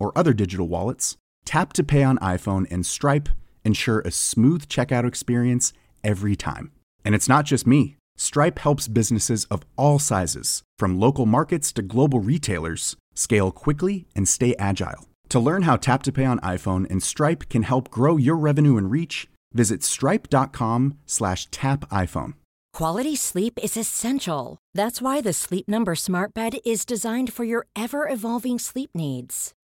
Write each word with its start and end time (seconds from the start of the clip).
or 0.00 0.10
other 0.16 0.32
digital 0.32 0.66
wallets, 0.66 1.16
Tap 1.44 1.72
to 1.74 1.84
Pay 1.84 2.02
on 2.02 2.18
iPhone 2.18 2.66
and 2.70 2.84
Stripe 2.84 3.28
ensure 3.64 4.00
a 4.00 4.10
smooth 4.10 4.66
checkout 4.66 5.06
experience 5.06 5.72
every 6.02 6.34
time. 6.34 6.72
And 7.04 7.14
it's 7.14 7.28
not 7.28 7.44
just 7.44 7.66
me. 7.66 7.96
Stripe 8.16 8.58
helps 8.58 8.88
businesses 8.88 9.44
of 9.46 9.62
all 9.76 9.98
sizes, 9.98 10.62
from 10.78 10.98
local 10.98 11.26
markets 11.26 11.72
to 11.72 11.82
global 11.82 12.20
retailers, 12.20 12.96
scale 13.14 13.50
quickly 13.50 14.06
and 14.14 14.28
stay 14.28 14.54
agile. 14.58 15.08
To 15.30 15.38
learn 15.38 15.62
how 15.62 15.76
Tap 15.76 16.02
to 16.04 16.12
Pay 16.12 16.24
on 16.24 16.40
iPhone 16.40 16.90
and 16.90 17.02
Stripe 17.02 17.48
can 17.48 17.62
help 17.62 17.90
grow 17.90 18.16
your 18.16 18.36
revenue 18.36 18.76
and 18.76 18.90
reach, 18.90 19.28
visit 19.52 19.82
stripe.com 19.82 20.98
slash 21.06 21.46
tap 21.50 21.88
iPhone. 21.90 22.34
Quality 22.72 23.16
sleep 23.16 23.58
is 23.62 23.76
essential. 23.76 24.58
That's 24.74 25.02
why 25.02 25.20
the 25.20 25.32
Sleep 25.32 25.68
Number 25.68 25.94
Smart 25.94 26.34
Bed 26.34 26.58
is 26.64 26.84
designed 26.84 27.32
for 27.32 27.44
your 27.44 27.66
ever 27.74 28.08
evolving 28.08 28.58
sleep 28.58 28.90
needs. 28.94 29.54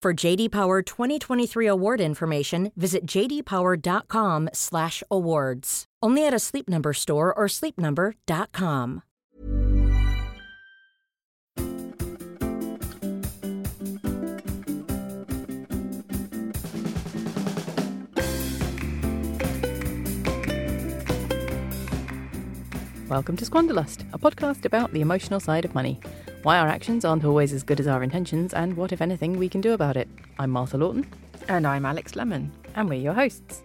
For 0.00 0.14
JD 0.14 0.52
Power 0.52 0.80
2023 0.80 1.66
award 1.66 2.00
information, 2.00 2.70
visit 2.76 3.04
jdpower.com/awards. 3.04 5.84
Only 6.00 6.24
at 6.24 6.32
a 6.32 6.38
Sleep 6.38 6.68
Number 6.68 6.92
store 6.92 7.34
or 7.34 7.48
sleepnumber.com. 7.48 9.02
Welcome 23.08 23.36
to 23.38 23.44
Squanderlust, 23.44 24.04
a 24.12 24.18
podcast 24.18 24.64
about 24.64 24.92
the 24.92 25.00
emotional 25.00 25.40
side 25.40 25.64
of 25.64 25.74
money, 25.74 25.98
why 26.42 26.58
our 26.58 26.68
actions 26.68 27.04
aren't 27.04 27.24
always 27.24 27.52
as 27.52 27.62
good 27.62 27.80
as 27.80 27.86
our 27.86 28.02
intentions, 28.02 28.54
and 28.54 28.76
what, 28.76 28.92
if 28.92 29.00
anything, 29.00 29.38
we 29.38 29.48
can 29.48 29.60
do 29.60 29.72
about 29.72 29.96
it. 29.96 30.08
I'm 30.38 30.50
Martha 30.50 30.78
Lawton. 30.78 31.06
And 31.48 31.66
I'm 31.66 31.84
Alex 31.84 32.14
Lemon. 32.14 32.52
And 32.74 32.88
we're 32.88 33.00
your 33.00 33.14
hosts. 33.14 33.62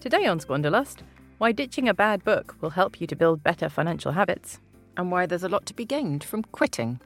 Today 0.00 0.26
on 0.26 0.38
Squanderlust, 0.38 0.98
why 1.38 1.52
ditching 1.52 1.88
a 1.88 1.94
bad 1.94 2.22
book 2.24 2.54
will 2.60 2.70
help 2.70 3.00
you 3.00 3.06
to 3.08 3.16
build 3.16 3.42
better 3.42 3.68
financial 3.68 4.12
habits. 4.12 4.60
And 4.96 5.10
why 5.10 5.26
there's 5.26 5.42
a 5.42 5.48
lot 5.48 5.66
to 5.66 5.74
be 5.74 5.84
gained 5.84 6.22
from 6.22 6.42
quitting. 6.42 7.00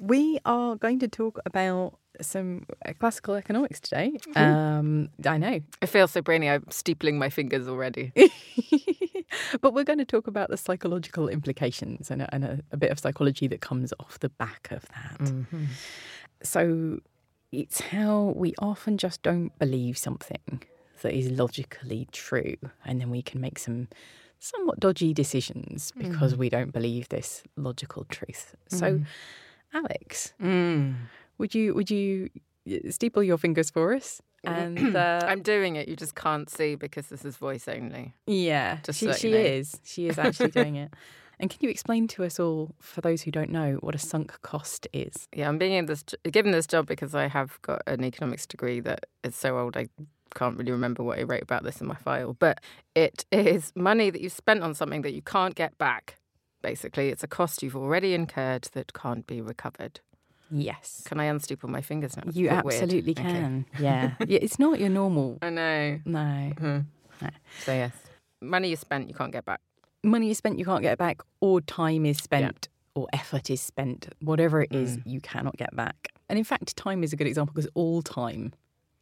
We 0.00 0.38
are 0.46 0.76
going 0.76 0.98
to 1.00 1.08
talk 1.08 1.38
about 1.44 1.98
some 2.22 2.66
uh, 2.86 2.92
classical 2.98 3.34
economics 3.34 3.80
today. 3.80 4.18
Um, 4.34 5.10
I 5.26 5.36
know. 5.36 5.60
I 5.82 5.86
feel 5.86 6.08
so 6.08 6.22
brainy. 6.22 6.48
I'm 6.48 6.64
steepling 6.70 7.18
my 7.18 7.28
fingers 7.28 7.68
already. 7.68 8.12
but 9.60 9.74
we're 9.74 9.84
going 9.84 9.98
to 9.98 10.04
talk 10.06 10.26
about 10.26 10.48
the 10.48 10.56
psychological 10.56 11.28
implications 11.28 12.10
and, 12.10 12.22
a, 12.22 12.34
and 12.34 12.44
a, 12.44 12.60
a, 12.72 12.76
bit 12.78 12.90
of 12.90 12.98
psychology 12.98 13.46
that 13.48 13.60
comes 13.60 13.92
off 14.00 14.18
the 14.20 14.30
back 14.30 14.68
of 14.70 14.86
that. 14.88 15.20
Mm-hmm. 15.20 15.64
So 16.42 17.00
it's 17.52 17.80
how 17.80 18.32
we 18.36 18.54
often 18.58 18.96
just 18.96 19.22
don't 19.22 19.56
believe 19.58 19.98
something 19.98 20.62
that 21.02 21.14
is 21.14 21.30
logically 21.30 22.08
true, 22.12 22.56
and 22.84 23.00
then 23.00 23.10
we 23.10 23.22
can 23.22 23.40
make 23.40 23.58
some 23.58 23.88
somewhat 24.38 24.80
dodgy 24.80 25.12
decisions 25.12 25.92
because 25.98 26.34
mm. 26.34 26.38
we 26.38 26.48
don't 26.48 26.72
believe 26.72 27.08
this 27.10 27.42
logical 27.56 28.04
truth. 28.04 28.54
So, 28.68 28.98
mm. 28.98 29.06
Alex, 29.72 30.32
mm. 30.42 30.94
would 31.38 31.54
you 31.54 31.74
would 31.74 31.90
you 31.90 32.30
steeple 32.90 33.22
your 33.22 33.38
fingers 33.38 33.70
for 33.70 33.94
us? 33.94 34.20
And 34.44 34.96
uh, 34.96 35.20
I'm 35.26 35.42
doing 35.42 35.76
it. 35.76 35.88
You 35.88 35.96
just 35.96 36.14
can't 36.14 36.48
see 36.48 36.74
because 36.74 37.08
this 37.08 37.24
is 37.24 37.36
voice 37.36 37.68
only. 37.68 38.14
Yeah, 38.26 38.78
just 38.82 38.98
she, 38.98 39.12
she 39.12 39.32
is. 39.32 39.80
She 39.84 40.08
is 40.08 40.18
actually 40.18 40.50
doing 40.60 40.76
it. 40.76 40.92
And 41.38 41.48
can 41.48 41.58
you 41.62 41.70
explain 41.70 42.06
to 42.08 42.24
us 42.24 42.38
all, 42.38 42.74
for 42.80 43.00
those 43.00 43.22
who 43.22 43.30
don't 43.30 43.50
know, 43.50 43.78
what 43.80 43.94
a 43.94 43.98
sunk 43.98 44.40
cost 44.42 44.86
is? 44.92 45.26
Yeah, 45.34 45.48
I'm 45.48 45.56
being 45.56 45.86
this, 45.86 46.04
given 46.30 46.52
this 46.52 46.66
job 46.66 46.86
because 46.86 47.14
I 47.14 47.28
have 47.28 47.60
got 47.62 47.80
an 47.86 48.04
economics 48.04 48.46
degree 48.46 48.80
that 48.80 49.06
is 49.24 49.34
so 49.34 49.58
old 49.58 49.74
I 49.74 49.88
can't 50.34 50.58
really 50.58 50.70
remember 50.70 51.02
what 51.02 51.18
I 51.18 51.22
wrote 51.22 51.42
about 51.42 51.64
this 51.64 51.80
in 51.80 51.86
my 51.86 51.94
file. 51.94 52.36
But 52.38 52.60
it 52.94 53.24
is 53.32 53.72
money 53.74 54.10
that 54.10 54.20
you've 54.20 54.34
spent 54.34 54.62
on 54.62 54.74
something 54.74 55.00
that 55.02 55.12
you 55.12 55.22
can't 55.22 55.54
get 55.54 55.78
back. 55.78 56.19
Basically, 56.62 57.08
it's 57.08 57.22
a 57.22 57.28
cost 57.28 57.62
you've 57.62 57.76
already 57.76 58.14
incurred 58.14 58.68
that 58.72 58.92
can't 58.92 59.26
be 59.26 59.40
recovered. 59.40 60.00
Yes. 60.50 61.02
Can 61.06 61.20
I 61.20 61.26
unsteeple 61.26 61.68
my 61.68 61.80
fingers 61.80 62.16
now? 62.16 62.24
you 62.32 62.48
absolutely 62.48 63.14
weird. 63.14 63.16
can. 63.16 63.66
Okay. 63.74 63.82
Yeah. 63.84 64.14
yeah. 64.26 64.38
It's 64.42 64.58
not 64.58 64.80
your 64.80 64.88
normal. 64.88 65.38
I 65.42 65.50
know. 65.50 66.00
No. 66.04 66.18
Mm-hmm. 66.18 66.80
no. 67.22 67.30
So, 67.64 67.72
yes. 67.72 67.92
Money 68.40 68.70
you 68.70 68.76
spent, 68.76 69.08
you 69.08 69.14
can't 69.14 69.32
get 69.32 69.44
back. 69.44 69.60
Money 70.02 70.28
you 70.28 70.34
spent, 70.34 70.58
you 70.58 70.64
can't 70.64 70.82
get 70.82 70.98
back, 70.98 71.22
or 71.40 71.60
time 71.60 72.06
is 72.06 72.16
spent, 72.18 72.68
yeah. 72.70 73.02
or 73.02 73.06
effort 73.12 73.50
is 73.50 73.60
spent. 73.60 74.08
Whatever 74.20 74.62
it 74.62 74.72
is, 74.72 74.96
mm. 74.96 75.02
you 75.04 75.20
cannot 75.20 75.56
get 75.58 75.76
back. 75.76 76.08
And 76.30 76.38
in 76.38 76.44
fact, 76.44 76.74
time 76.76 77.04
is 77.04 77.12
a 77.12 77.16
good 77.16 77.26
example 77.26 77.52
because 77.54 77.70
all 77.74 78.00
time 78.00 78.54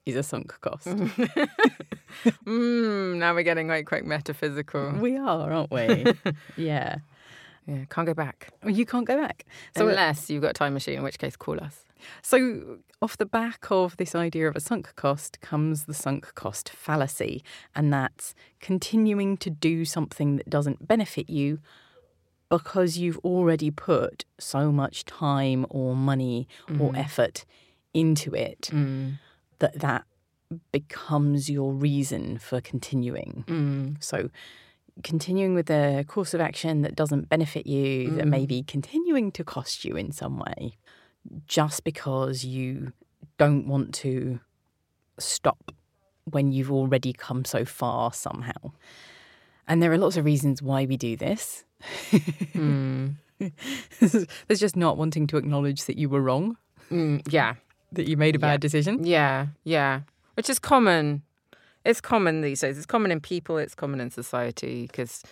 is 0.06 0.16
a 0.16 0.22
sunk 0.22 0.58
cost. 0.60 0.86
mm, 2.46 3.16
now 3.16 3.34
we're 3.34 3.42
getting 3.42 3.68
like 3.68 3.86
quite 3.86 4.04
metaphysical. 4.04 4.90
We 4.92 5.16
are, 5.16 5.52
aren't 5.52 5.70
we? 5.70 6.06
yeah. 6.56 6.96
Yeah, 7.68 7.84
can't 7.90 8.06
go 8.06 8.14
back. 8.14 8.48
You 8.66 8.86
can't 8.86 9.06
go 9.06 9.20
back. 9.20 9.44
So 9.76 9.88
unless 9.88 10.30
you've 10.30 10.40
got 10.40 10.50
a 10.50 10.54
time 10.54 10.72
machine, 10.72 10.96
in 10.96 11.02
which 11.02 11.18
case 11.18 11.36
call 11.36 11.60
us. 11.60 11.84
So 12.22 12.78
off 13.02 13.18
the 13.18 13.26
back 13.26 13.66
of 13.70 13.96
this 13.98 14.14
idea 14.14 14.48
of 14.48 14.56
a 14.56 14.60
sunk 14.60 14.94
cost 14.96 15.40
comes 15.42 15.84
the 15.84 15.92
sunk 15.92 16.34
cost 16.34 16.70
fallacy, 16.70 17.44
and 17.74 17.92
that's 17.92 18.34
continuing 18.60 19.36
to 19.38 19.50
do 19.50 19.84
something 19.84 20.36
that 20.36 20.48
doesn't 20.48 20.88
benefit 20.88 21.28
you 21.28 21.58
because 22.48 22.96
you've 22.96 23.18
already 23.18 23.70
put 23.70 24.24
so 24.38 24.72
much 24.72 25.04
time 25.04 25.66
or 25.68 25.94
money 25.94 26.48
mm. 26.68 26.80
or 26.80 26.96
effort 26.96 27.44
into 27.92 28.34
it 28.34 28.70
mm. 28.72 29.18
that 29.58 29.78
that 29.80 30.04
becomes 30.72 31.50
your 31.50 31.72
reason 31.74 32.38
for 32.38 32.62
continuing. 32.62 33.44
Mm. 33.46 34.02
So 34.02 34.30
continuing 35.02 35.54
with 35.54 35.70
a 35.70 36.04
course 36.06 36.34
of 36.34 36.40
action 36.40 36.82
that 36.82 36.94
doesn't 36.94 37.28
benefit 37.28 37.66
you, 37.66 38.10
mm. 38.10 38.16
that 38.16 38.26
may 38.26 38.46
be 38.46 38.62
continuing 38.62 39.30
to 39.32 39.44
cost 39.44 39.84
you 39.84 39.96
in 39.96 40.12
some 40.12 40.38
way, 40.38 40.76
just 41.46 41.84
because 41.84 42.44
you 42.44 42.92
don't 43.38 43.66
want 43.66 43.94
to 43.94 44.40
stop 45.18 45.72
when 46.24 46.52
you've 46.52 46.72
already 46.72 47.12
come 47.12 47.44
so 47.44 47.64
far 47.64 48.12
somehow. 48.12 48.72
And 49.66 49.82
there 49.82 49.92
are 49.92 49.98
lots 49.98 50.16
of 50.16 50.24
reasons 50.24 50.62
why 50.62 50.86
we 50.86 50.96
do 50.96 51.16
this. 51.16 51.64
mm. 52.12 53.14
There's 54.00 54.60
just 54.60 54.76
not 54.76 54.96
wanting 54.96 55.26
to 55.28 55.36
acknowledge 55.36 55.84
that 55.84 55.98
you 55.98 56.08
were 56.08 56.22
wrong. 56.22 56.56
Mm, 56.90 57.30
yeah. 57.30 57.54
That 57.92 58.08
you 58.08 58.16
made 58.16 58.34
a 58.34 58.38
bad 58.38 58.52
yeah. 58.52 58.56
decision. 58.58 59.04
Yeah, 59.04 59.46
yeah. 59.64 60.00
Which 60.34 60.50
is 60.50 60.58
common 60.58 61.22
it's 61.84 62.00
common 62.00 62.40
these 62.40 62.60
days. 62.60 62.76
It's 62.76 62.86
common 62.86 63.10
in 63.10 63.20
people. 63.20 63.58
It's 63.58 63.74
common 63.74 64.00
in 64.00 64.10
society 64.10 64.86
because 64.86 65.22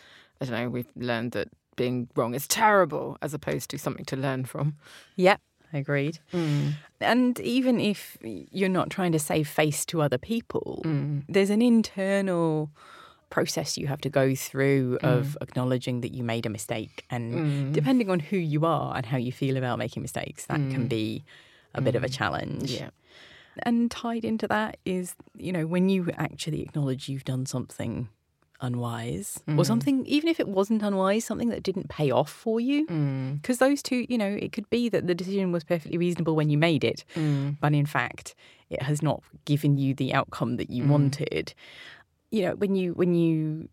I 0.41 0.45
don't 0.45 0.55
know. 0.55 0.69
We've 0.69 0.87
learned 0.97 1.33
that 1.33 1.49
being 1.77 2.09
wrong 2.17 2.35
is 2.35 2.47
terrible 2.49 3.19
as 3.23 3.35
opposed 3.35 3.71
to 3.71 3.79
something 3.79 4.05
to 4.07 4.17
learn 4.17 4.45
from. 4.45 4.77
Yeah, 5.15 5.37
I 5.73 5.79
agreed. 5.79 6.19
Mm. 6.33 6.75
And 7.01 7.39
even 7.41 7.81
if 7.81 8.17
you're 8.23 8.69
not 8.69 8.91
trying 8.91 9.13
to 9.13 9.19
save 9.19 9.49
face 9.49 9.85
to 9.87 10.03
other 10.03 10.19
people, 10.19 10.83
mm. 10.85 11.25
there's 11.29 11.51
an 11.51 11.63
internal 11.63 12.71
process 13.29 13.77
you 13.77 13.87
have 13.87 14.01
to 14.01 14.09
go 14.09 14.35
through 14.35 14.99
mm. 14.99 15.09
of 15.09 15.37
acknowledging 15.41 16.01
that 16.01 16.15
you 16.15 16.23
made 16.23 16.47
a 16.47 16.51
mistake. 16.51 17.05
And 17.11 17.35
mm. 17.35 17.73
depending 17.73 18.11
on 18.11 18.21
who 18.21 18.37
you 18.37 18.65
are 18.65 18.97
and 18.97 19.05
how 19.05 19.19
you 19.19 19.33
feel 19.33 19.57
about 19.57 19.79
making 19.79 20.03
mistakes, 20.03 20.47
that 20.47 20.57
can 20.57 20.85
mm. 20.85 20.89
be 20.89 21.25
a 21.75 21.81
bit 21.81 21.95
of 21.95 22.05
a 22.05 22.09
mm. 22.09 22.17
challenge. 22.17 22.73
Yeah. 22.73 22.91
And 23.63 23.91
tied 23.91 24.25
into 24.25 24.47
that 24.49 24.79
is, 24.85 25.15
you 25.37 25.53
know, 25.53 25.67
when 25.67 25.89
you 25.89 26.11
actually 26.17 26.63
acknowledge 26.63 27.09
you've 27.09 27.25
done 27.25 27.47
something 27.47 28.09
unwise 28.61 29.43
or 29.49 29.55
mm. 29.55 29.67
something 29.67 30.07
even 30.07 30.31
if 30.31 30.41
it 30.41 30.49
wasn't 30.49 30.83
unwise 30.83 31.27
something 31.27 31.51
that 31.51 31.63
didn't 31.63 31.91
pay 31.91 32.11
off 32.11 32.31
for 32.31 32.59
you 32.59 32.87
mm. 32.87 33.41
because 33.43 33.59
those 33.59 33.83
two 33.83 34.07
you 34.09 34.17
know 34.17 34.39
it 34.41 34.51
could 34.51 34.69
be 34.71 34.89
that 34.89 35.07
the 35.07 35.15
decision 35.15 35.53
was 35.53 35.63
perfectly 35.63 35.99
reasonable 35.99 36.35
when 36.35 36.49
you 36.49 36.57
made 36.57 36.83
it 36.83 37.05
mm. 37.15 37.55
but 37.61 37.75
in 37.75 37.85
fact 37.85 38.35
it 38.71 38.81
has 38.81 39.03
not 39.03 39.23
given 39.45 39.77
you 39.77 39.95
the 39.95 40.15
outcome 40.15 40.57
that 40.57 40.71
you 40.71 40.85
wanted 40.85 41.53
you 42.31 42.43
know 42.43 42.55
when 42.55 42.75
you 42.75 42.95
when 42.95 43.15
you 43.15 43.69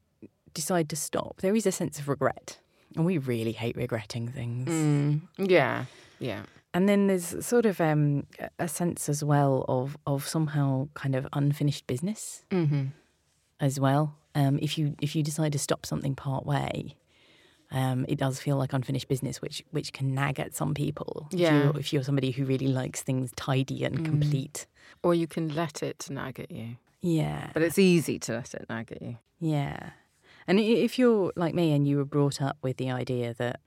decide 0.53 0.89
to 0.89 0.97
stop 0.97 1.38
there 1.38 1.56
is 1.56 1.65
a 1.65 1.71
sense 1.71 1.97
of 1.97 2.09
regret 2.09 2.57
and 2.95 3.06
we 3.06 3.18
really 3.18 3.53
hate 3.53 3.75
regretting 3.75 4.27
things 4.27 4.69
Mm. 4.69 5.21
Yeah. 5.38 5.86
Yeah. 6.19 6.44
And 6.74 6.88
then 6.90 7.08
there's 7.08 7.46
sort 7.46 7.66
of 7.66 7.80
um, 7.81 8.25
a- 8.60 8.68
sense 8.68 9.10
as 9.10 9.24
well 9.24 9.66
of 9.68 9.98
of 10.06 10.28
somehow 10.28 10.88
kind 10.94 11.16
of 11.16 11.28
unfinished 11.34 11.86
business 11.88 12.46
Mm-hmm. 12.52 12.86
as 13.60 13.80
well. 13.80 14.16
Um, 14.36 14.58
if 14.62 14.78
you 14.78 14.96
if 15.02 15.16
you 15.16 15.24
decide 15.24 15.52
to 15.54 15.60
stop 15.60 15.86
something 15.86 16.16
part 16.16 16.46
way, 16.46 16.96
um, 17.72 18.06
it 18.08 18.18
does 18.18 18.40
feel 18.40 18.58
like 18.58 18.74
unfinished 18.74 19.08
business, 19.08 19.42
which 19.42 19.64
which 19.72 19.94
can 19.94 20.14
nag 20.16 20.40
at 20.40 20.56
some 20.56 20.74
people. 20.74 21.28
If 21.31 21.40
Yeah. 21.40 21.64
you're, 21.64 21.80
if 21.80 21.94
you're 21.94 22.04
somebody 22.04 22.31
who 22.31 22.46
really 22.46 22.68
likes 22.68 23.02
things 23.04 23.31
tidy 23.36 23.84
and 23.84 24.04
complete. 24.06 24.66
Or 25.04 25.14
you 25.14 25.28
can 25.28 25.54
let 25.56 25.84
it 25.84 26.08
nag 26.10 26.40
at 26.40 26.52
you. 26.52 26.78
Yeah, 27.02 27.50
But 27.54 27.64
it's 27.64 27.78
easy 27.78 28.18
to 28.20 28.34
let 28.34 28.54
it 28.54 28.66
nag 28.70 28.92
at 28.92 29.02
you. 29.02 29.18
yeah. 29.40 29.92
And 30.48 30.60
if 30.60 30.98
you're 31.00 31.31
like 31.36 31.54
me 31.56 31.72
and 31.74 31.88
you 31.88 31.98
were 31.98 32.06
brought 32.06 32.42
up 32.42 32.58
with 32.62 32.75
the 32.78 32.90
idea 32.92 33.34
that 33.36 33.60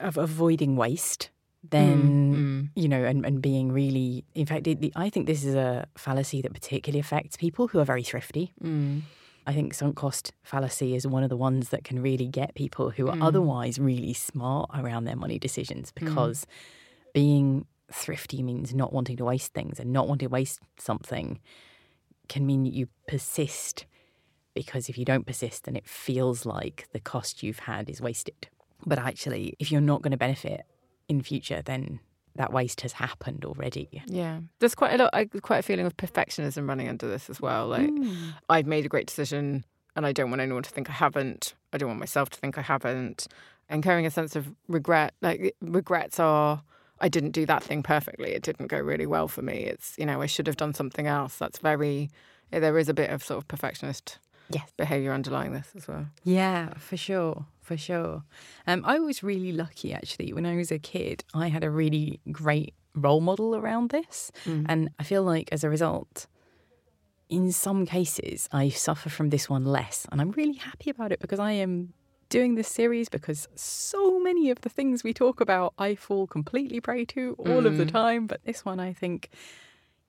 of 0.00 0.16
avoiding 0.16 0.74
waste, 0.76 1.30
Mm, 1.66 1.70
then 1.70 2.34
mm. 2.34 2.82
you 2.82 2.88
know, 2.88 3.02
and, 3.04 3.24
and 3.24 3.40
being 3.42 3.72
really, 3.72 4.24
in 4.34 4.46
fact, 4.46 4.66
it, 4.66 4.80
the, 4.80 4.92
I 4.96 5.10
think 5.10 5.26
this 5.26 5.44
is 5.44 5.54
a 5.54 5.86
fallacy 5.96 6.42
that 6.42 6.52
particularly 6.52 7.00
affects 7.00 7.36
people 7.36 7.68
who 7.68 7.78
are 7.78 7.84
very 7.84 8.02
thrifty. 8.02 8.52
Mm. 8.62 9.02
I 9.46 9.52
think 9.52 9.74
sunk 9.74 9.96
cost 9.96 10.32
fallacy 10.42 10.96
is 10.96 11.06
one 11.06 11.22
of 11.22 11.30
the 11.30 11.36
ones 11.36 11.68
that 11.68 11.84
can 11.84 12.02
really 12.02 12.26
get 12.26 12.54
people 12.54 12.90
who 12.90 13.08
are 13.08 13.16
mm. 13.16 13.24
otherwise 13.24 13.78
really 13.78 14.12
smart 14.12 14.70
around 14.74 15.04
their 15.04 15.16
money 15.16 15.38
decisions 15.38 15.92
because 15.92 16.46
being 17.14 17.66
thrifty 17.92 18.42
means 18.42 18.74
not 18.74 18.92
wanting 18.92 19.16
to 19.16 19.24
waste 19.24 19.54
things 19.54 19.78
and 19.78 19.92
not 19.92 20.08
wanting 20.08 20.28
to 20.28 20.32
waste 20.32 20.60
something 20.78 21.38
can 22.28 22.44
mean 22.44 22.64
that 22.64 22.72
you 22.72 22.88
persist 23.06 23.86
because 24.54 24.88
if 24.88 24.98
you 24.98 25.04
don't 25.04 25.26
persist 25.26 25.64
then 25.64 25.76
it 25.76 25.86
feels 25.86 26.44
like 26.44 26.88
the 26.92 26.98
cost 26.98 27.44
you've 27.44 27.60
had 27.60 27.88
is 27.88 28.00
wasted. 28.00 28.48
But 28.84 28.98
actually 28.98 29.54
if 29.60 29.70
you're 29.70 29.80
not 29.80 30.02
going 30.02 30.10
to 30.10 30.16
benefit 30.16 30.66
in 31.08 31.22
future 31.22 31.62
then 31.62 32.00
that 32.36 32.52
waste 32.52 32.82
has 32.82 32.92
happened 32.92 33.44
already. 33.44 33.88
Yeah, 34.06 34.40
there's 34.58 34.74
quite 34.74 34.94
a 34.94 35.02
lot, 35.02 35.10
I, 35.12 35.24
quite 35.24 35.58
a 35.58 35.62
feeling 35.62 35.86
of 35.86 35.96
perfectionism 35.96 36.68
running 36.68 36.88
under 36.88 37.08
this 37.08 37.30
as 37.30 37.40
well. 37.40 37.66
Like, 37.68 37.88
mm. 37.88 38.34
I've 38.48 38.66
made 38.66 38.84
a 38.84 38.88
great 38.88 39.06
decision, 39.06 39.64
and 39.94 40.06
I 40.06 40.12
don't 40.12 40.30
want 40.30 40.42
anyone 40.42 40.62
to 40.62 40.70
think 40.70 40.90
I 40.90 40.92
haven't. 40.92 41.54
I 41.72 41.78
don't 41.78 41.88
want 41.88 42.00
myself 42.00 42.30
to 42.30 42.38
think 42.38 42.58
I 42.58 42.62
haven't. 42.62 43.26
And 43.68 43.82
carrying 43.82 44.06
a 44.06 44.10
sense 44.10 44.36
of 44.36 44.48
regret, 44.68 45.14
like 45.22 45.56
regrets 45.60 46.20
are, 46.20 46.62
I 47.00 47.08
didn't 47.08 47.32
do 47.32 47.46
that 47.46 47.62
thing 47.62 47.82
perfectly. 47.82 48.32
It 48.32 48.42
didn't 48.42 48.68
go 48.68 48.78
really 48.78 49.06
well 49.06 49.28
for 49.28 49.42
me. 49.42 49.64
It's 49.64 49.94
you 49.98 50.06
know 50.06 50.22
I 50.22 50.26
should 50.26 50.46
have 50.46 50.56
done 50.56 50.74
something 50.74 51.06
else. 51.06 51.36
That's 51.36 51.58
very. 51.58 52.10
There 52.50 52.78
is 52.78 52.88
a 52.88 52.94
bit 52.94 53.10
of 53.10 53.24
sort 53.24 53.38
of 53.38 53.48
perfectionist 53.48 54.18
Yes. 54.50 54.70
behavior 54.76 55.12
underlying 55.12 55.52
this 55.52 55.68
as 55.76 55.88
well. 55.88 56.06
Yeah, 56.22 56.74
for 56.78 56.96
sure, 56.96 57.46
for 57.66 57.76
sure. 57.76 58.22
Um, 58.66 58.82
I 58.86 58.98
was 59.00 59.22
really 59.22 59.52
lucky 59.52 59.92
actually. 59.92 60.32
When 60.32 60.46
I 60.46 60.56
was 60.56 60.70
a 60.70 60.78
kid, 60.78 61.24
I 61.34 61.48
had 61.48 61.64
a 61.64 61.70
really 61.70 62.20
great 62.30 62.74
role 62.94 63.20
model 63.20 63.56
around 63.56 63.90
this, 63.90 64.30
mm. 64.44 64.64
and 64.68 64.90
I 64.98 65.02
feel 65.02 65.22
like 65.22 65.48
as 65.52 65.64
a 65.64 65.68
result, 65.68 66.26
in 67.28 67.50
some 67.50 67.84
cases, 67.84 68.48
I 68.52 68.68
suffer 68.68 69.10
from 69.10 69.30
this 69.30 69.50
one 69.50 69.64
less, 69.64 70.06
and 70.10 70.20
I'm 70.20 70.30
really 70.30 70.54
happy 70.54 70.90
about 70.90 71.12
it 71.12 71.18
because 71.18 71.40
I 71.40 71.52
am 71.52 71.92
doing 72.28 72.54
this 72.54 72.68
series 72.68 73.08
because 73.08 73.48
so 73.54 74.18
many 74.20 74.50
of 74.50 74.60
the 74.62 74.68
things 74.68 75.04
we 75.04 75.12
talk 75.12 75.40
about 75.40 75.74
I 75.78 75.94
fall 75.94 76.26
completely 76.26 76.80
prey 76.80 77.04
to 77.06 77.36
all 77.38 77.66
of 77.66 77.76
the 77.76 77.84
mm. 77.84 77.92
time. 77.92 78.26
But 78.26 78.44
this 78.44 78.64
one, 78.64 78.80
I 78.80 78.92
think, 78.92 79.30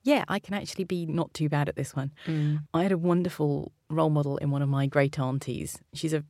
yeah, 0.02 0.24
I 0.28 0.38
can 0.38 0.54
actually 0.54 0.84
be 0.84 1.06
not 1.06 1.32
too 1.34 1.48
bad 1.48 1.68
at 1.68 1.76
this 1.76 1.94
one. 1.94 2.12
Mm. 2.26 2.60
I 2.74 2.82
had 2.82 2.92
a 2.92 2.98
wonderful 2.98 3.72
role 3.90 4.10
model 4.10 4.36
in 4.38 4.50
one 4.50 4.62
of 4.62 4.68
my 4.68 4.86
great 4.86 5.18
aunties. 5.18 5.78
She's 5.94 6.12
a 6.12 6.24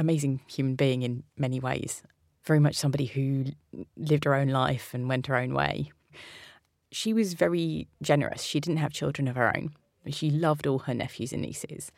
amazing 0.00 0.40
human 0.46 0.74
being 0.74 1.02
in 1.02 1.22
many 1.36 1.60
ways. 1.60 2.02
Very 2.44 2.58
much 2.58 2.76
somebody 2.76 3.06
who 3.06 3.46
lived 3.96 4.24
her 4.24 4.34
own 4.34 4.48
life 4.48 4.94
and 4.94 5.08
went 5.08 5.26
her 5.26 5.36
own 5.36 5.54
way. 5.54 5.92
She 6.90 7.12
was 7.12 7.34
very 7.34 7.86
generous. 8.02 8.42
She 8.42 8.60
didn't 8.60 8.78
have 8.78 8.92
children 8.92 9.28
of 9.28 9.36
her 9.36 9.54
own. 9.54 9.74
She 10.08 10.30
loved 10.30 10.66
all 10.66 10.80
her 10.80 10.94
nephews 10.94 11.32
and 11.32 11.42
nieces. 11.42 11.92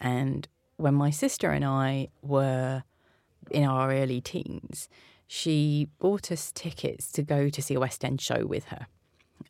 And 0.00 0.48
when 0.76 0.94
my 0.94 1.10
sister 1.10 1.50
and 1.50 1.64
I 1.64 2.08
were 2.20 2.82
in 3.50 3.64
our 3.64 3.92
early 3.92 4.20
teens, 4.20 4.88
she 5.26 5.88
bought 5.98 6.30
us 6.30 6.52
tickets 6.52 7.10
to 7.12 7.22
go 7.22 7.48
to 7.48 7.62
see 7.62 7.74
a 7.74 7.80
West 7.80 8.04
End 8.04 8.20
show 8.20 8.44
with 8.44 8.66
her. 8.66 8.86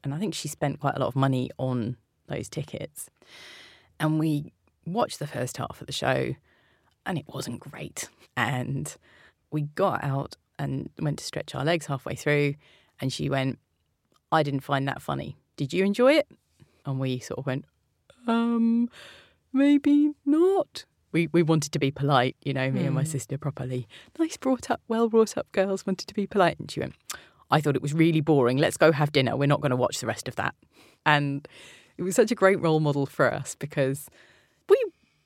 And 0.04 0.14
I 0.14 0.18
think 0.18 0.34
she 0.34 0.48
spent 0.48 0.80
quite 0.80 0.94
a 0.96 1.00
lot 1.00 1.08
of 1.08 1.16
money 1.16 1.50
on 1.58 1.96
those 2.28 2.48
tickets. 2.48 3.08
And 3.98 4.18
we 4.18 4.52
watched 4.84 5.18
the 5.18 5.26
first 5.26 5.56
half 5.56 5.80
of 5.80 5.86
the 5.86 5.92
show, 5.92 6.34
and 7.06 7.16
it 7.16 7.24
wasn't 7.28 7.60
great. 7.60 8.08
And 8.36 8.94
we 9.50 9.62
got 9.62 10.04
out 10.04 10.36
and 10.58 10.90
went 10.98 11.18
to 11.18 11.24
stretch 11.24 11.54
our 11.54 11.64
legs 11.64 11.86
halfway 11.86 12.14
through, 12.14 12.54
and 13.00 13.12
she 13.12 13.30
went, 13.30 13.58
I 14.32 14.42
didn't 14.42 14.60
find 14.60 14.86
that 14.88 15.00
funny. 15.00 15.36
Did 15.56 15.72
you 15.72 15.84
enjoy 15.84 16.14
it? 16.14 16.28
And 16.84 16.98
we 16.98 17.18
sort 17.18 17.38
of 17.38 17.46
went, 17.46 17.64
um, 18.26 18.90
maybe 19.52 20.12
not. 20.24 20.84
We, 21.12 21.28
we 21.28 21.42
wanted 21.42 21.72
to 21.72 21.78
be 21.78 21.90
polite, 21.90 22.36
you 22.42 22.52
know, 22.52 22.70
me 22.70 22.84
and 22.84 22.94
my 22.94 23.04
sister 23.04 23.38
properly. 23.38 23.88
Nice 24.18 24.36
brought 24.36 24.70
up, 24.70 24.82
well 24.86 25.08
brought 25.08 25.38
up 25.38 25.50
girls 25.52 25.86
wanted 25.86 26.08
to 26.08 26.14
be 26.14 26.26
polite. 26.26 26.58
And 26.58 26.70
she 26.70 26.80
went, 26.80 26.94
I 27.50 27.60
thought 27.60 27.76
it 27.76 27.82
was 27.82 27.94
really 27.94 28.20
boring. 28.20 28.58
Let's 28.58 28.76
go 28.76 28.92
have 28.92 29.12
dinner. 29.12 29.36
We're 29.36 29.46
not 29.46 29.62
going 29.62 29.70
to 29.70 29.76
watch 29.76 30.00
the 30.00 30.06
rest 30.06 30.28
of 30.28 30.36
that. 30.36 30.54
And 31.06 31.48
it 31.96 32.02
was 32.02 32.16
such 32.16 32.30
a 32.30 32.34
great 32.34 32.60
role 32.60 32.80
model 32.80 33.06
for 33.06 33.32
us 33.32 33.54
because 33.54 34.10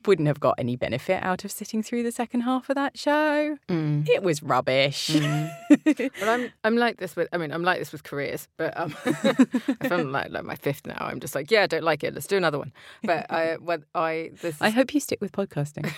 wouldn't 0.07 0.29
have 0.29 0.41
got 0.41 0.55
any 0.59 0.77
benefit 0.77 1.23
out 1.23 1.45
of 1.45 1.51
sitting 1.51 1.83
through 1.83 2.03
the 2.03 2.13
second 2.13 2.43
half 2.43 2.69
of 2.69 2.75
that 2.75 2.99
show. 2.99 3.57
Mm. 3.69 4.09
It 4.09 4.23
was 4.23 4.43
rubbish. 4.43 5.11
Mm. 5.11 5.51
But 6.21 6.29
I'm 6.29 6.53
I'm 6.65 6.77
like 6.77 6.99
this 6.99 7.17
with 7.17 7.29
I 7.33 7.37
mean 7.37 7.53
I'm 7.53 7.63
like 7.63 7.79
this 7.79 7.93
with 7.93 8.03
careers, 8.03 8.49
but 8.57 8.79
um, 8.79 8.95
if 9.05 9.93
I'm 9.93 10.13
like 10.13 10.31
like 10.31 10.45
my 10.45 10.55
fifth 10.55 10.87
now, 10.87 10.97
I'm 10.99 11.21
just 11.21 11.35
like 11.35 11.51
yeah, 11.51 11.63
I 11.63 11.67
don't 11.67 11.85
like 11.85 12.05
it. 12.05 12.15
Let's 12.15 12.27
do 12.27 12.37
another 12.37 12.59
one. 12.59 12.73
But 13.03 13.31
I 13.31 13.57
when 13.61 13.85
I 13.95 14.33
this 14.41 14.61
I 14.61 14.71
hope 14.71 14.93
you 14.95 15.01
stick 15.01 15.21
with 15.21 15.33
podcasting. 15.33 15.91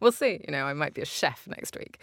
we'll 0.00 0.12
see. 0.12 0.40
You 0.46 0.52
know, 0.52 0.64
I 0.64 0.72
might 0.74 0.94
be 0.94 1.02
a 1.02 1.06
chef 1.06 1.46
next 1.46 1.76
week. 1.76 2.00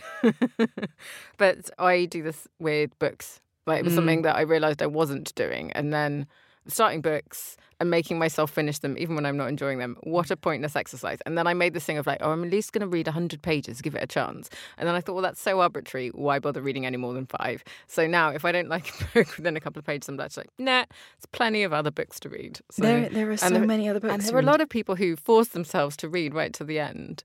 but 1.38 1.70
I 1.78 2.06
do 2.06 2.24
this 2.24 2.48
with 2.60 2.98
books. 3.00 3.42
Like 3.66 3.80
it 3.80 3.84
was 3.84 3.94
mm. 3.94 3.98
something 3.98 4.22
that 4.24 4.36
I 4.36 4.42
realized 4.42 4.82
I 4.82 4.88
wasn't 4.88 5.34
doing, 5.36 5.72
and 5.74 5.94
then 5.94 6.28
starting 6.68 7.02
books 7.02 7.58
and 7.80 7.90
making 7.90 8.18
myself 8.20 8.52
finish 8.52 8.80
them 8.80 8.98
even 8.98 9.16
when 9.16 9.26
I'm 9.26 9.36
not 9.36 9.50
enjoying 9.50 9.80
them. 9.80 9.98
What 10.04 10.32
a 10.32 10.38
pointless 10.38 10.76
exercise. 10.76 11.20
And 11.26 11.38
then 11.38 11.48
I 11.48 11.54
made 11.54 11.74
this 11.74 11.84
thing 11.84 11.98
of 11.98 12.08
like, 12.08 12.20
oh, 12.22 12.32
I'm 12.32 12.44
at 12.44 12.50
least 12.52 12.72
going 12.72 12.82
to 12.82 12.88
read 12.88 13.08
100 13.08 13.42
pages, 13.42 13.82
give 13.82 13.96
it 13.96 14.04
a 14.04 14.08
chance. 14.08 14.50
And 14.78 14.88
then 14.88 14.96
I 14.96 15.02
thought, 15.02 15.14
well, 15.14 15.24
that's 15.24 15.42
so 15.42 15.60
arbitrary. 15.60 16.10
Why 16.10 16.40
bother 16.40 16.62
reading 16.62 16.86
any 16.86 16.98
more 16.98 17.14
than 17.14 17.26
five? 17.26 17.64
So 17.88 18.08
now 18.08 18.30
if 18.30 18.46
I 18.46 18.52
don't 18.52 18.70
like 18.70 18.94
a 19.02 19.06
book 19.14 19.36
within 19.38 19.58
a 19.58 19.60
couple 19.60 19.80
of 19.80 19.86
pages, 19.86 20.08
I'm 20.08 20.16
like, 20.18 20.32
nah, 20.58 20.86
there's 20.86 21.26
plenty 21.32 21.64
of 21.64 21.74
other 21.74 21.92
books 21.92 22.20
to 22.22 22.30
read. 22.30 22.60
So, 22.72 22.84
There- 22.84 23.10
there 23.10 23.32
are 23.32 23.38
so 23.38 23.50
there- 23.50 23.66
many 23.66 23.90
other 23.90 24.00
books 24.00 24.14
And 24.14 24.22
there 24.24 24.36
are 24.36 24.40
a 24.40 24.44
lot 24.44 24.62
of 24.62 24.70
people 24.70 24.96
who 24.96 25.16
force 25.16 25.50
themselves 25.50 25.98
to 25.98 26.08
read 26.10 26.34
right 26.34 26.54
to 26.54 26.64
the 26.64 26.80
end. 26.80 27.24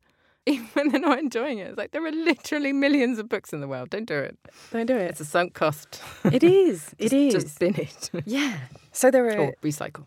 Even 0.49 0.67
when 0.73 0.89
they're 0.89 1.01
not 1.01 1.19
enjoying 1.19 1.59
it. 1.59 1.69
It's 1.69 1.79
like 1.79 1.93
there 1.93 2.05
are 2.05 2.13
literally 2.13 2.73
millions 2.73 3.19
of 3.19 3.29
books 3.29 3.53
in 3.53 3.61
the 3.61 3.69
world. 3.69 3.91
Don't 3.91 4.07
do 4.07 4.19
it. 4.19 4.39
Don't 4.73 4.87
do 4.87 4.97
it. 4.97 5.11
It's 5.11 5.21
a 5.21 5.25
sunk 5.25 5.55
cost. 5.55 6.03
It 6.25 6.43
is. 6.43 6.95
It 6.99 7.11
just, 7.11 7.15
is. 7.15 7.35
Just 7.35 7.59
bin 7.59 7.75
it. 7.77 8.11
yeah. 8.27 8.59
So 8.93 9.11
there 9.11 9.27
are 9.27 9.39
or 9.39 9.55
recycle. 9.63 10.07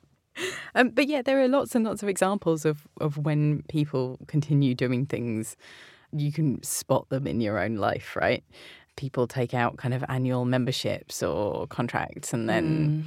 Um, 0.75 0.89
but 0.89 1.07
yeah, 1.07 1.21
there 1.21 1.41
are 1.41 1.47
lots 1.47 1.75
and 1.75 1.85
lots 1.85 2.01
of 2.01 2.09
examples 2.09 2.65
of, 2.65 2.87
of 2.99 3.17
when 3.17 3.63
people 3.69 4.17
continue 4.27 4.73
doing 4.73 5.05
things. 5.05 5.55
You 6.11 6.31
can 6.31 6.61
spot 6.63 7.09
them 7.09 7.27
in 7.27 7.41
your 7.41 7.59
own 7.59 7.75
life, 7.75 8.15
right? 8.15 8.43
People 8.95 9.27
take 9.27 9.53
out 9.53 9.77
kind 9.77 9.93
of 9.93 10.03
annual 10.09 10.45
memberships 10.45 11.21
or 11.21 11.67
contracts, 11.67 12.33
and 12.33 12.49
then 12.49 13.05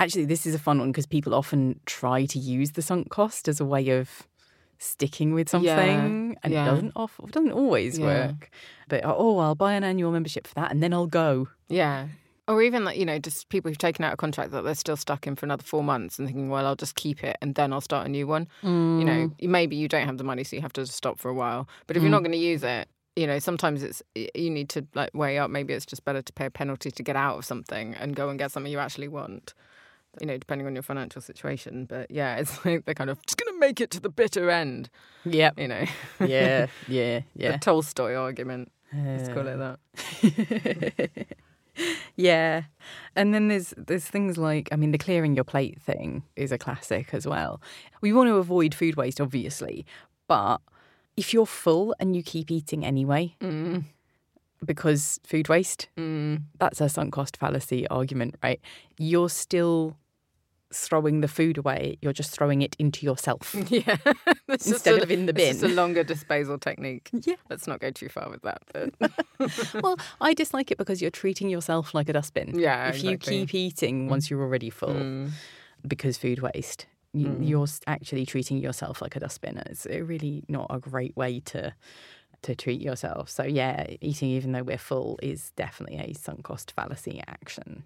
actually, 0.00 0.24
this 0.24 0.46
is 0.46 0.54
a 0.54 0.58
fun 0.58 0.78
one 0.78 0.92
because 0.92 1.06
people 1.06 1.34
often 1.34 1.80
try 1.86 2.24
to 2.26 2.38
use 2.38 2.72
the 2.72 2.82
sunk 2.82 3.10
cost 3.10 3.48
as 3.48 3.60
a 3.60 3.64
way 3.64 3.88
of 3.90 4.27
sticking 4.78 5.34
with 5.34 5.48
something, 5.48 6.36
and 6.42 6.52
yeah. 6.52 6.62
it 6.62 6.70
doesn't 6.70 6.92
off, 6.96 7.20
it 7.22 7.32
doesn't 7.32 7.52
always 7.52 7.98
Yeah. 7.98 8.06
work. 8.06 8.50
But 8.88 9.04
oh, 9.04 9.14
oh, 9.16 9.38
I'll 9.38 9.54
buy 9.54 9.74
an 9.74 9.84
annual 9.84 10.12
membership 10.12 10.46
for 10.46 10.54
that, 10.54 10.70
and 10.70 10.82
then 10.82 10.92
I'll 10.92 11.06
go. 11.06 11.48
Yeah. 11.68 12.08
Or 12.46 12.62
even 12.62 12.82
like, 12.82 12.96
you 12.96 13.04
know, 13.04 13.18
just 13.18 13.50
people 13.50 13.70
who've 13.70 13.76
taken 13.76 14.06
out 14.06 14.14
a 14.14 14.16
contract 14.16 14.52
that 14.52 14.62
they're 14.62 14.74
still 14.74 14.96
stuck 14.96 15.26
in 15.26 15.36
for 15.36 15.44
another 15.44 15.62
four 15.62 15.84
months 15.84 16.18
and 16.18 16.26
thinking, 16.26 16.48
well, 16.48 16.66
I'll 16.66 16.76
just 16.76 16.94
keep 16.94 17.22
it 17.22 17.36
and 17.42 17.54
then 17.54 17.74
I'll 17.74 17.82
start 17.82 18.06
a 18.06 18.08
new 18.08 18.26
one. 18.26 18.48
You 18.62 19.04
know, 19.04 19.28
mm. 19.28 19.48
maybe 19.48 19.76
you 19.76 19.86
don't 19.86 20.06
have 20.06 20.16
the 20.16 20.24
money, 20.24 20.44
so 20.44 20.56
you 20.56 20.62
have 20.62 20.72
to 20.72 20.86
stop 20.86 21.18
for 21.18 21.28
a 21.28 21.34
while. 21.34 21.68
But 21.86 21.98
if 21.98 22.02
you're 22.02 22.10
not 22.10 22.22
mm. 22.22 22.26
going 22.26 22.32
to 22.32 22.38
use 22.38 22.62
it, 22.62 22.88
you 23.16 23.26
know, 23.26 23.38
sometimes 23.38 23.82
it's 23.82 24.02
you 24.14 24.48
need 24.48 24.70
to 24.70 24.86
like 24.94 25.10
weigh 25.12 25.38
up. 25.38 25.50
Maybe 25.50 25.74
it's 25.74 25.84
just 25.84 26.04
better 26.06 26.22
to 26.22 26.32
pay 26.32 26.46
a 26.46 26.50
penalty 26.50 26.90
to 26.90 27.02
get 27.02 27.16
out 27.16 27.36
of 27.36 27.44
something 27.44 27.94
and 27.96 28.16
go 28.16 28.30
and 28.30 28.38
get 28.38 28.52
something 28.52 28.72
you 28.72 28.78
actually 28.78 29.08
want. 29.08 29.52
You 30.20 30.26
know, 30.26 30.36
depending 30.38 30.66
on 30.66 30.74
your 30.74 30.82
financial 30.82 31.20
situation. 31.22 31.84
But 31.86 32.10
yeah, 32.10 32.36
it's 32.36 32.64
like 32.64 32.84
they're 32.84 32.94
kind 32.94 33.10
of 33.10 33.24
just 33.26 33.36
going 33.38 33.52
to 33.54 33.58
make 33.60 33.80
it 33.80 33.90
to 33.92 34.00
the 34.00 34.08
bitter 34.10 34.50
end. 34.50 34.90
Yeah. 35.24 35.50
You 35.56 35.68
know, 35.68 35.84
yeah, 36.20 36.66
yeah, 36.88 37.20
yeah. 37.36 37.52
the 37.52 37.58
Tolstoy 37.58 38.14
argument. 38.14 38.70
Let's 38.94 39.28
call 39.28 39.46
it 39.46 39.56
that. 39.58 41.28
yeah. 42.16 42.62
And 43.14 43.34
then 43.34 43.48
there's 43.48 43.74
there's 43.76 44.06
things 44.06 44.38
like 44.38 44.68
I 44.72 44.76
mean 44.76 44.92
the 44.92 44.98
clearing 44.98 45.34
your 45.34 45.44
plate 45.44 45.80
thing 45.80 46.22
is 46.36 46.52
a 46.52 46.58
classic 46.58 47.12
as 47.12 47.26
well. 47.26 47.60
We 48.00 48.12
want 48.12 48.28
to 48.28 48.36
avoid 48.36 48.74
food 48.74 48.96
waste 48.96 49.20
obviously, 49.20 49.84
but 50.26 50.58
if 51.16 51.34
you're 51.34 51.46
full 51.46 51.94
and 52.00 52.16
you 52.16 52.22
keep 52.22 52.50
eating 52.50 52.84
anyway 52.84 53.34
Mm. 53.40 53.84
because 54.64 55.20
food 55.24 55.48
waste, 55.48 55.88
Mm. 55.96 56.42
that's 56.58 56.80
a 56.80 56.88
sunk 56.88 57.12
cost 57.12 57.36
fallacy 57.36 57.86
argument, 57.88 58.36
right? 58.42 58.60
You're 58.98 59.28
still 59.28 59.96
throwing 60.72 61.20
the 61.22 61.28
food 61.28 61.56
away, 61.58 61.96
you're 62.02 62.12
just 62.12 62.30
throwing 62.30 62.62
it 62.62 62.76
into 62.78 63.06
yourself. 63.06 63.54
Yeah. 63.70 63.96
Instead 64.48 64.98
a- 64.98 65.02
of 65.02 65.10
in 65.10 65.26
the 65.26 65.32
bin. 65.32 65.50
It's 65.54 65.62
a 65.62 65.68
longer 65.68 66.04
disposal 66.04 66.58
technique. 66.58 67.10
Yeah. 67.12 67.36
Let's 67.50 67.66
not 67.66 67.80
go 67.80 67.90
too 67.90 68.08
far 68.08 68.28
with 68.30 68.42
that. 68.42 68.62
But 68.72 69.10
well, 69.82 69.96
I 70.20 70.34
dislike 70.34 70.70
it 70.70 70.78
because 70.78 71.00
you're 71.00 71.10
treating 71.10 71.48
yourself 71.48 71.94
like 71.94 72.08
a 72.08 72.12
dustbin. 72.12 72.58
Yeah, 72.58 72.88
If 72.88 73.02
you 73.02 73.16
keep 73.18 73.54
eating 73.54 74.08
once 74.08 74.30
you're 74.30 74.42
already 74.42 74.70
full 74.70 74.88
Mm. 74.94 75.30
because 75.86 76.16
food 76.18 76.40
waste, 76.40 76.86
you, 77.12 77.36
you're 77.40 77.62
s- 77.64 77.80
actually 77.86 78.26
treating 78.26 78.58
yourself 78.58 79.00
like 79.00 79.16
a 79.16 79.20
dustbin. 79.20 79.58
It's 79.66 79.86
really 79.86 80.44
not 80.48 80.66
a 80.70 80.78
great 80.78 81.16
way 81.16 81.40
to 81.46 81.72
to 82.42 82.54
treat 82.54 82.80
yourself. 82.80 83.28
So 83.28 83.42
yeah, 83.44 83.86
eating 84.00 84.30
even 84.30 84.52
though 84.52 84.62
we're 84.62 84.78
full 84.78 85.18
is 85.22 85.50
definitely 85.56 85.98
a 85.98 86.14
sunk 86.14 86.44
cost 86.44 86.72
fallacy 86.72 87.20
action. 87.26 87.84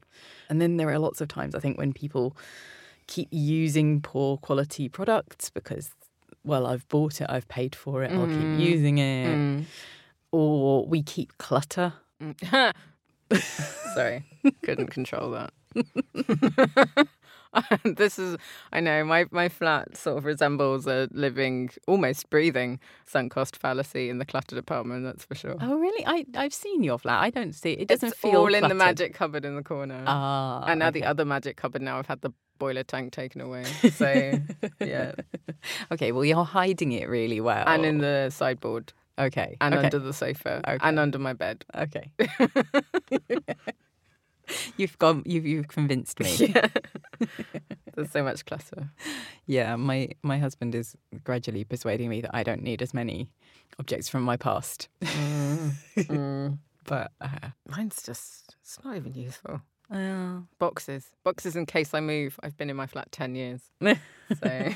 And 0.48 0.60
then 0.60 0.76
there 0.76 0.90
are 0.90 0.98
lots 0.98 1.20
of 1.20 1.28
times 1.28 1.54
I 1.54 1.60
think 1.60 1.78
when 1.78 1.92
people 1.92 2.36
keep 3.06 3.28
using 3.30 4.00
poor 4.00 4.36
quality 4.36 4.88
products 4.88 5.50
because 5.50 5.90
well, 6.44 6.66
I've 6.66 6.88
bought 6.88 7.20
it, 7.20 7.26
I've 7.30 7.46
paid 7.48 7.76
for 7.76 8.02
it, 8.02 8.10
I'll 8.10 8.26
keep 8.26 8.58
using 8.58 8.98
it. 8.98 9.28
Mm. 9.28 9.64
Or 10.32 10.84
we 10.86 11.02
keep 11.02 11.38
clutter. 11.38 11.92
Mm. 12.20 12.72
Sorry, 13.94 14.24
couldn't 14.62 14.88
control 14.88 15.30
that. 15.30 17.08
this 17.84 18.18
is, 18.18 18.36
I 18.72 18.80
know, 18.80 19.04
my, 19.04 19.26
my 19.30 19.48
flat 19.48 19.96
sort 19.96 20.18
of 20.18 20.24
resembles 20.24 20.86
a 20.86 21.08
living, 21.12 21.70
almost 21.86 22.30
breathing 22.30 22.80
sunk 23.06 23.32
cost 23.32 23.56
fallacy 23.56 24.08
in 24.08 24.18
the 24.18 24.24
clutter 24.24 24.56
department, 24.56 25.04
that's 25.04 25.24
for 25.24 25.34
sure. 25.34 25.56
Oh 25.60 25.76
really? 25.78 26.04
I 26.06 26.24
I've 26.36 26.54
seen 26.54 26.82
your 26.82 26.98
flat. 26.98 27.20
I 27.22 27.30
don't 27.30 27.54
see 27.54 27.72
it. 27.72 27.82
It 27.82 27.88
doesn't 27.88 28.10
it's 28.10 28.18
feel 28.18 28.36
all 28.36 28.54
in 28.54 28.68
the 28.68 28.74
magic 28.74 29.14
cupboard 29.14 29.44
in 29.44 29.56
the 29.56 29.62
corner. 29.62 30.02
Ah, 30.06 30.64
and 30.66 30.78
now 30.80 30.90
the 30.90 31.04
other 31.04 31.24
magic 31.24 31.56
cupboard, 31.56 31.82
now 31.82 31.98
I've 31.98 32.06
had 32.06 32.22
the 32.22 32.32
boiler 32.58 32.84
tank 32.84 33.12
taken 33.12 33.40
away. 33.40 33.64
So, 33.92 34.32
yeah. 34.80 35.12
Okay, 35.92 36.12
well 36.12 36.24
you're 36.24 36.44
hiding 36.44 36.92
it 36.92 37.08
really 37.08 37.40
well. 37.40 37.64
And 37.66 37.84
in 37.84 37.98
the 37.98 38.30
sideboard, 38.30 38.92
okay, 39.18 39.56
and 39.60 39.74
okay. 39.74 39.84
under 39.84 39.98
the 39.98 40.12
sofa, 40.12 40.60
Okay. 40.66 40.78
and 40.80 40.98
under 40.98 41.18
my 41.18 41.34
bed. 41.34 41.64
Okay. 41.76 42.10
you've 44.76 44.98
gone. 44.98 45.22
You've 45.26 45.46
you've 45.46 45.68
convinced 45.68 46.20
me. 46.20 46.34
Yeah. 46.36 46.68
There's 47.94 48.10
so 48.10 48.22
much 48.22 48.44
clutter. 48.46 48.90
Yeah, 49.46 49.76
my 49.76 50.08
my 50.22 50.38
husband 50.38 50.74
is 50.74 50.96
gradually 51.24 51.64
persuading 51.64 52.08
me 52.08 52.20
that 52.22 52.34
I 52.34 52.42
don't 52.42 52.62
need 52.62 52.82
as 52.82 52.94
many 52.94 53.30
objects 53.78 54.08
from 54.08 54.22
my 54.22 54.36
past. 54.36 54.88
Mm. 55.02 56.58
But 56.84 57.12
uh, 57.20 57.50
Mine's 57.68 58.02
just, 58.02 58.56
it's 58.60 58.76
not 58.84 58.96
even 58.96 59.14
useful. 59.14 59.60
uh, 59.88 60.40
Boxes. 60.58 61.06
Boxes 61.22 61.54
in 61.54 61.64
case 61.64 61.94
I 61.94 62.00
move. 62.00 62.40
I've 62.42 62.56
been 62.56 62.70
in 62.70 62.74
my 62.76 62.88
flat 62.88 63.12
10 63.12 63.36
years. 63.36 63.60
So, 63.80 64.72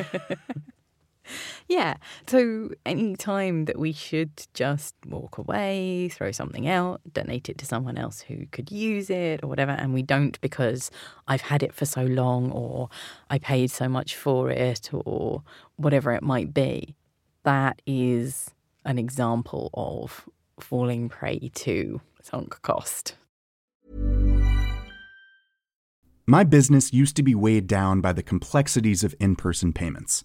yeah. 1.68 1.95
So 2.26 2.71
any 2.85 3.16
time 3.16 3.66
that 3.66 3.78
we 3.78 3.92
should 3.92 4.30
just 4.54 4.95
walk 5.06 5.38
away, 5.38 6.09
throw 6.09 6.33
something 6.33 6.68
out, 6.68 7.00
donate 7.12 7.49
it 7.49 7.59
to 7.59 7.66
someone 7.66 7.99
else 7.99 8.21
who 8.21 8.47
could 8.52 8.71
use 8.71 9.11
it 9.11 9.40
or 9.42 9.49
whatever, 9.49 9.73
and 9.73 9.95
we 9.95 10.02
don't 10.02 10.40
because 10.40 10.90
I've 11.28 11.42
had 11.42 11.62
it 11.62 11.73
for 11.75 11.85
so 11.85 12.02
long 12.02 12.50
or 12.50 12.88
I 13.30 13.38
paid 13.38 13.71
so 13.71 13.88
much 13.88 14.16
for 14.16 14.50
it 14.50 14.90
or 14.92 15.42
whatever 15.76 16.12
it 16.12 16.23
might 16.23 16.54
be, 16.54 16.95
that 17.45 17.80
is 17.87 18.50
an 18.85 18.99
example 18.99 19.71
of 19.75 20.28
falling 20.61 21.09
prey 21.09 21.50
to 21.54 22.00
sunk 22.23 22.61
cost. 22.62 23.16
My 26.28 26.42
business 26.42 26.92
used 26.92 27.14
to 27.16 27.23
be 27.23 27.37
weighed 27.37 27.68
down 27.68 28.00
by 28.00 28.12
the 28.12 28.23
complexities 28.23 29.04
of 29.04 29.14
in 29.21 29.37
person 29.37 29.73
payments. 29.73 30.25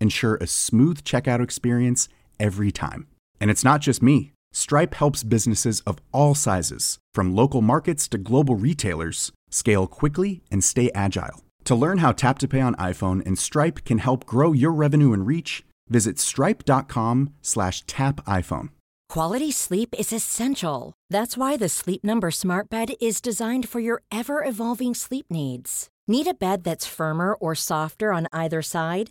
ensure 0.00 0.36
a 0.36 0.46
smooth 0.46 1.02
checkout 1.02 1.42
experience 1.42 2.08
every 2.38 2.70
time. 2.70 3.06
And 3.40 3.50
it's 3.50 3.64
not 3.64 3.80
just 3.80 4.02
me. 4.02 4.32
Stripe 4.52 4.94
helps 4.94 5.22
businesses 5.22 5.80
of 5.80 5.98
all 6.12 6.34
sizes, 6.34 6.98
from 7.14 7.34
local 7.34 7.60
markets 7.60 8.08
to 8.08 8.18
global 8.18 8.56
retailers, 8.56 9.32
scale 9.50 9.86
quickly 9.86 10.42
and 10.50 10.64
stay 10.64 10.90
agile. 10.94 11.44
To 11.64 11.74
learn 11.74 11.98
how 11.98 12.12
Tap 12.12 12.38
to 12.38 12.48
Pay 12.48 12.60
on 12.60 12.74
iPhone 12.76 13.24
and 13.26 13.38
Stripe 13.38 13.84
can 13.84 13.98
help 13.98 14.24
grow 14.24 14.52
your 14.52 14.72
revenue 14.72 15.12
and 15.12 15.26
reach, 15.26 15.64
visit 15.88 16.18
stripe.com 16.18 17.34
slash 17.42 17.84
tap 17.86 18.24
iPhone. 18.24 18.70
Quality 19.08 19.50
sleep 19.50 19.94
is 19.98 20.12
essential. 20.12 20.92
That's 21.08 21.36
why 21.36 21.56
the 21.56 21.68
Sleep 21.68 22.04
Number 22.04 22.30
Smart 22.30 22.68
Bed 22.68 22.92
is 23.00 23.20
designed 23.20 23.68
for 23.68 23.80
your 23.80 24.02
ever 24.10 24.44
evolving 24.44 24.94
sleep 24.94 25.26
needs. 25.30 25.88
Need 26.06 26.26
a 26.26 26.34
bed 26.34 26.64
that's 26.64 26.86
firmer 26.86 27.34
or 27.34 27.54
softer 27.54 28.12
on 28.12 28.28
either 28.32 28.62
side? 28.62 29.10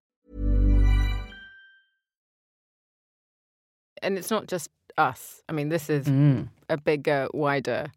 And 4.01 4.17
it's 4.17 4.29
not 4.31 4.47
just 4.47 4.69
us. 4.97 5.41
I 5.49 5.53
mean, 5.53 5.69
this 5.69 5.89
is 5.89 6.05
Mm. 6.07 6.49
a 6.69 6.77
bigger, 6.77 7.27
wider, 7.33 7.91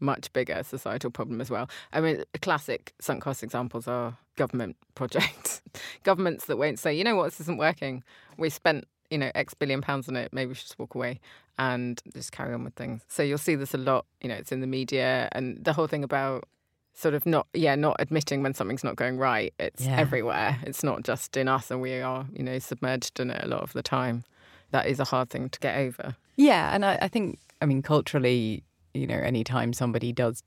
much 0.00 0.32
bigger 0.32 0.62
societal 0.62 1.10
problem 1.10 1.40
as 1.40 1.50
well. 1.50 1.68
I 1.92 2.00
mean, 2.00 2.24
classic 2.40 2.94
sunk 3.00 3.22
cost 3.22 3.42
examples 3.42 3.86
are 3.86 4.16
government 4.36 4.76
projects. 4.94 5.62
Governments 6.02 6.46
that 6.46 6.56
won't 6.56 6.78
say, 6.78 6.94
you 6.94 7.04
know 7.04 7.16
what, 7.16 7.26
this 7.26 7.40
isn't 7.40 7.58
working. 7.58 8.02
We 8.38 8.48
spent, 8.50 8.86
you 9.10 9.18
know, 9.18 9.30
X 9.34 9.54
billion 9.54 9.80
pounds 9.82 10.08
on 10.08 10.16
it. 10.16 10.32
Maybe 10.32 10.48
we 10.48 10.54
should 10.54 10.66
just 10.66 10.78
walk 10.78 10.94
away 10.94 11.20
and 11.58 12.00
just 12.14 12.32
carry 12.32 12.54
on 12.54 12.64
with 12.64 12.74
things. 12.74 13.02
So 13.08 13.22
you'll 13.22 13.36
see 13.38 13.54
this 13.54 13.74
a 13.74 13.78
lot. 13.78 14.06
You 14.22 14.28
know, 14.30 14.36
it's 14.36 14.52
in 14.52 14.60
the 14.60 14.66
media 14.66 15.28
and 15.32 15.62
the 15.62 15.74
whole 15.74 15.86
thing 15.86 16.02
about 16.04 16.44
sort 16.92 17.14
of 17.14 17.24
not 17.24 17.46
yeah 17.54 17.76
not 17.76 17.94
admitting 18.00 18.42
when 18.42 18.52
something's 18.52 18.82
not 18.82 18.96
going 18.96 19.16
right 19.16 19.54
it's 19.60 19.86
Yeah. 19.86 19.96
everywhere 19.96 20.58
it's 20.64 20.82
not 20.82 21.04
just 21.04 21.36
in 21.36 21.46
us 21.46 21.70
and 21.70 21.80
we 21.80 22.00
are 22.00 22.26
you 22.32 22.42
know 22.42 22.58
submerged 22.58 23.20
in 23.20 23.30
it 23.30 23.42
a 23.44 23.46
lot 23.46 23.62
of 23.62 23.72
the 23.74 23.82
time 23.82 24.24
that 24.70 24.86
is 24.86 25.00
a 25.00 25.04
hard 25.04 25.30
thing 25.30 25.48
to 25.50 25.58
get 25.60 25.76
over 25.76 26.16
Yeah, 26.36 26.74
and 26.74 26.84
I, 26.84 26.98
I 27.02 27.08
think, 27.08 27.38
I 27.60 27.66
mean, 27.66 27.82
culturally, 27.82 28.64
you 28.94 29.06
know, 29.06 29.14
anytime 29.18 29.72
somebody 29.72 30.12
does 30.12 30.42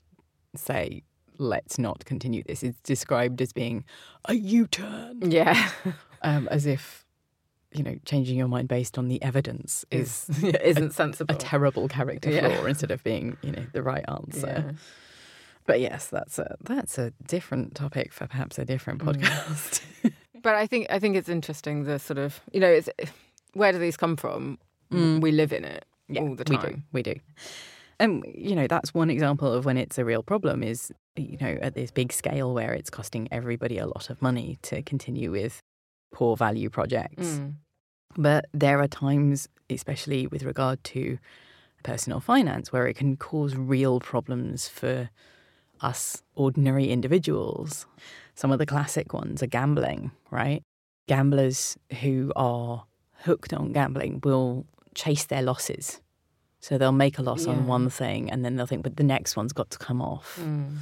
say, 0.55 1.03
let's 1.37 1.77
not 1.77 2.05
continue 2.05 2.43
this, 2.43 2.63
it's 2.63 2.79
described 2.81 3.41
as 3.41 3.53
being 3.53 3.83
a 4.25 4.33
U 4.35 4.67
turn, 4.67 5.19
yeah 5.31 5.69
um, 6.21 6.47
as 6.49 6.65
if, 6.65 7.05
you 7.73 7.83
know, 7.83 7.95
changing 8.05 8.37
your 8.37 8.47
mind 8.47 8.67
based 8.67 8.97
on 8.97 9.07
the 9.07 9.21
evidence 9.21 9.83
is 9.91 10.29
isn't 10.43 10.91
a 10.91 10.93
sensible 10.93 11.33
A 11.35 11.37
terrible 11.37 11.87
character 11.87 12.29
Yeah. 12.31 12.47
flaw 12.49 12.65
instead 12.65 12.91
of 12.91 13.03
being, 13.03 13.37
you 13.41 13.51
know, 13.51 13.65
the 13.73 13.81
right 13.83 14.05
answer. 14.07 14.47
Yeah. 14.67 14.71
But 15.65 15.79
yes, 15.79 16.07
that's 16.07 16.37
a 16.39 16.57
that's 16.61 16.97
a 16.97 17.13
different 17.25 17.73
topic 17.73 18.11
for 18.13 18.27
perhaps 18.27 18.59
a 18.59 18.65
different 18.65 19.01
Mm. 19.01 19.15
podcast. 19.15 19.81
but 20.43 20.55
i 20.55 20.67
think 20.67 20.85
i 20.89 20.99
think 20.99 21.15
it's 21.15 21.29
interesting 21.29 21.85
the 21.85 21.97
sort 21.97 22.17
of 22.17 22.41
you 22.51 22.59
know 22.59 22.67
it's 22.67 22.89
where 23.53 23.71
do 23.71 23.77
these 23.79 23.97
come 23.97 24.15
from 24.15 24.57
Mm. 24.91 25.21
we 25.21 25.31
live 25.31 25.51
in 25.53 25.63
it 25.65 25.85
Yeah, 26.07 26.21
all 26.21 26.35
the 26.35 26.43
time. 26.43 26.59
we 26.91 27.01
do. 27.03 27.13
We 27.13 27.13
do. 27.13 27.19
And 27.99 28.23
you 28.35 28.55
know, 28.55 28.67
that's 28.67 28.93
one 28.93 29.09
example 29.09 29.51
of 29.51 29.65
when 29.65 29.77
it's 29.77 29.97
a 29.97 30.05
real 30.05 30.21
problem 30.23 30.61
is 30.63 30.91
you 31.15 31.37
know 31.39 31.57
at 31.61 31.73
this 31.73 31.89
big 31.91 32.11
scale 32.13 32.53
where 32.53 32.73
it's 32.73 32.89
costing 32.89 33.27
everybody 33.31 33.77
a 33.79 33.87
lot 33.87 34.09
of 34.09 34.21
money 34.21 34.57
to 34.63 34.81
continue 34.83 35.31
with 35.31 35.59
poor 36.13 36.35
value 36.37 36.69
projects. 36.69 37.27
Mm. 37.27 37.55
But 38.15 38.45
there 38.53 38.79
are 38.81 38.87
times, 38.87 39.47
especially 39.69 40.27
with 40.27 40.43
regard 40.43 40.83
to 40.85 41.17
personal 41.83 42.19
finance, 42.19 42.71
where 42.71 42.85
it 42.87 42.95
can 42.95 43.17
cause 43.17 43.55
real 43.55 43.99
problems 43.99 44.67
for 44.67 45.09
us 45.81 46.21
ordinary 46.35 46.89
individuals. 46.89 47.87
Some 48.35 48.51
of 48.51 48.59
the 48.59 48.65
classic 48.67 49.13
ones 49.13 49.41
are 49.41 49.47
gambling, 49.47 50.11
right? 50.29 50.61
Gamblers 51.07 51.77
who 52.01 52.31
are 52.35 52.83
hooked 53.25 53.53
on 53.53 53.71
gambling 53.73 54.19
will 54.23 54.65
chase 54.95 55.25
their 55.25 55.41
losses. 55.41 56.01
So 56.59 56.77
they'll 56.77 56.91
make 57.05 57.17
a 57.17 57.21
loss 57.21 57.45
on 57.45 57.67
one 57.67 57.89
thing 57.89 58.29
and 58.31 58.43
then 58.45 58.55
they'll 58.55 58.65
think, 58.65 58.83
but 58.83 58.95
the 58.95 59.03
next 59.03 59.35
one's 59.35 59.51
got 59.53 59.69
to 59.71 59.77
come 59.77 60.01
off. 60.01 60.39
Mm. 60.41 60.77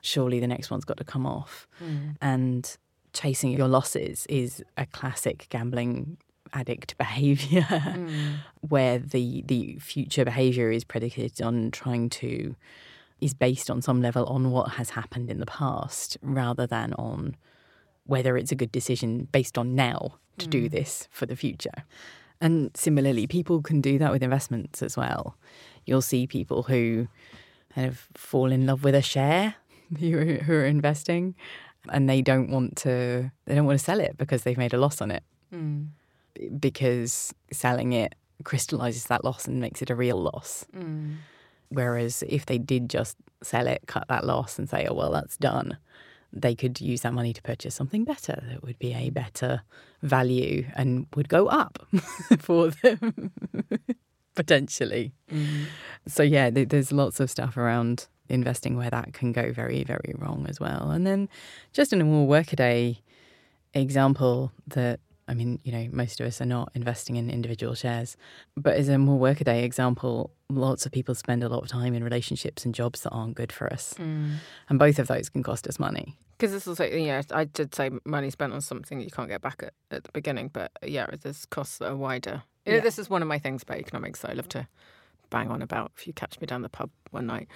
Surely 0.00 0.38
the 0.38 0.46
next 0.46 0.70
one's 0.70 0.84
got 0.84 0.98
to 0.98 1.04
come 1.04 1.26
off 1.26 1.66
Mm. 1.82 2.16
and 2.20 2.76
chasing 3.12 3.50
your 3.50 3.66
losses 3.66 4.26
is 4.28 4.62
a 4.76 4.86
classic 4.86 5.46
gambling 5.48 6.16
addict 6.52 6.96
behavior 7.04 7.62
Mm. 7.62 8.34
where 8.60 8.98
the 9.00 9.42
the 9.46 9.78
future 9.80 10.24
behavior 10.24 10.70
is 10.70 10.84
predicated 10.84 11.42
on 11.42 11.70
trying 11.72 12.08
to 12.10 12.54
is 13.20 13.34
based 13.34 13.68
on 13.70 13.80
some 13.82 14.00
level 14.02 14.24
on 14.26 14.50
what 14.50 14.72
has 14.72 14.90
happened 14.90 15.28
in 15.30 15.40
the 15.40 15.46
past 15.46 16.18
rather 16.22 16.66
than 16.66 16.92
on 16.94 17.34
whether 18.06 18.36
it's 18.36 18.52
a 18.52 18.56
good 18.56 18.72
decision 18.72 19.28
based 19.32 19.58
on 19.58 19.74
now 19.74 20.18
to 20.38 20.46
do 20.46 20.68
this 20.68 21.08
for 21.10 21.26
the 21.26 21.36
future. 21.36 21.84
And 22.40 22.70
similarly 22.76 23.26
people 23.26 23.62
can 23.62 23.80
do 23.80 23.98
that 23.98 24.12
with 24.12 24.22
investments 24.22 24.82
as 24.82 24.96
well. 24.96 25.36
You'll 25.86 26.02
see 26.02 26.26
people 26.26 26.64
who 26.64 27.08
kind 27.74 27.86
of 27.86 28.08
fall 28.14 28.52
in 28.52 28.66
love 28.66 28.84
with 28.84 28.94
a 28.94 29.02
share 29.02 29.54
who 29.98 30.18
are, 30.18 30.24
who 30.24 30.52
are 30.52 30.66
investing 30.66 31.34
and 31.90 32.08
they 32.08 32.20
don't 32.20 32.50
want 32.50 32.76
to 32.76 33.30
they 33.44 33.54
don't 33.54 33.66
want 33.66 33.78
to 33.78 33.84
sell 33.84 34.00
it 34.00 34.16
because 34.18 34.42
they've 34.42 34.58
made 34.58 34.74
a 34.74 34.78
loss 34.78 35.00
on 35.00 35.10
it. 35.10 35.22
Mm. 35.54 35.90
because 36.58 37.32
selling 37.52 37.92
it 37.92 38.16
crystallizes 38.42 39.04
that 39.04 39.24
loss 39.24 39.46
and 39.46 39.60
makes 39.60 39.80
it 39.80 39.90
a 39.90 39.94
real 39.94 40.20
loss. 40.20 40.66
Mm. 40.76 41.18
whereas 41.68 42.24
if 42.28 42.46
they 42.46 42.58
did 42.58 42.90
just 42.90 43.16
sell 43.42 43.68
it 43.68 43.82
cut 43.86 44.06
that 44.08 44.26
loss 44.26 44.58
and 44.58 44.68
say 44.68 44.86
oh 44.90 44.94
well 44.94 45.12
that's 45.12 45.36
done 45.36 45.78
they 46.32 46.54
could 46.54 46.80
use 46.80 47.00
that 47.02 47.14
money 47.14 47.32
to 47.32 47.40
purchase 47.42 47.74
something 47.74 48.04
better 48.04 48.42
that 48.50 48.62
would 48.62 48.78
be 48.78 48.92
a 48.94 49.10
better 49.10 49.62
value 50.02 50.66
and 50.74 51.06
would 51.14 51.28
go 51.28 51.46
up 51.46 51.86
for 52.38 52.70
them 52.70 53.32
potentially 54.34 55.12
Mm. 55.32 55.64
so 56.06 56.22
yeah, 56.22 56.50
th- 56.50 56.68
there's 56.68 56.92
lots 56.92 57.18
of 57.18 57.28
stuff 57.30 57.56
around 57.56 58.06
investing 58.28 58.76
where 58.76 58.90
that 58.90 59.12
can 59.12 59.32
go 59.32 59.52
very, 59.52 59.82
very 59.82 60.14
wrong 60.16 60.46
as 60.48 60.60
well. 60.60 60.90
And 60.92 61.04
then 61.04 61.28
just 61.72 61.92
in 61.92 62.00
a 62.00 62.04
more 62.04 62.26
workaday 62.28 62.98
example 63.74 64.52
that 64.68 65.00
I 65.28 65.34
mean, 65.34 65.58
you 65.64 65.72
know, 65.72 65.88
most 65.90 66.20
of 66.20 66.26
us 66.28 66.40
are 66.40 66.44
not 66.46 66.70
investing 66.74 67.16
in 67.16 67.28
individual 67.28 67.74
shares, 67.74 68.16
but 68.56 68.76
as 68.76 68.88
a 68.88 68.96
more 68.98 69.18
workaday 69.18 69.64
example, 69.64 70.30
lots 70.48 70.86
of 70.86 70.92
people 70.92 71.16
spend 71.16 71.42
a 71.42 71.48
lot 71.48 71.64
of 71.64 71.68
time 71.68 71.94
in 71.94 72.04
relationships 72.04 72.64
and 72.64 72.72
jobs 72.72 73.00
that 73.00 73.10
aren't 73.10 73.34
good 73.34 73.50
for 73.50 73.72
us, 73.72 73.94
Mm. 73.98 74.36
and 74.68 74.78
both 74.78 75.00
of 75.00 75.08
those 75.08 75.28
can 75.28 75.42
cost 75.42 75.66
us 75.66 75.80
money. 75.80 76.16
Because 76.36 76.52
this 76.52 76.68
also, 76.68 76.84
yeah, 76.84 77.22
I 77.30 77.44
did 77.44 77.74
say 77.74 77.90
money 78.04 78.30
spent 78.30 78.52
on 78.52 78.60
something 78.60 79.00
you 79.00 79.10
can't 79.10 79.28
get 79.28 79.40
back 79.40 79.62
at, 79.62 79.72
at 79.90 80.04
the 80.04 80.12
beginning, 80.12 80.50
but 80.52 80.70
uh, 80.82 80.86
yeah, 80.86 81.06
there's 81.22 81.46
costs 81.46 81.78
that 81.78 81.90
are 81.90 81.96
wider. 81.96 82.42
You 82.64 82.72
know, 82.72 82.76
Yeah. 82.78 82.82
This 82.82 82.98
is 82.98 83.08
one 83.08 83.22
of 83.22 83.28
my 83.28 83.38
things 83.38 83.62
about 83.62 83.78
economics 83.78 84.20
that 84.20 84.32
I 84.32 84.34
love 84.34 84.48
to 84.50 84.66
bang 85.30 85.50
on 85.50 85.62
about 85.62 85.92
if 85.96 86.06
you 86.06 86.12
catch 86.12 86.40
me 86.40 86.46
down 86.46 86.62
the 86.62 86.68
pub 86.68 86.90
one 87.10 87.26
night. 87.26 87.48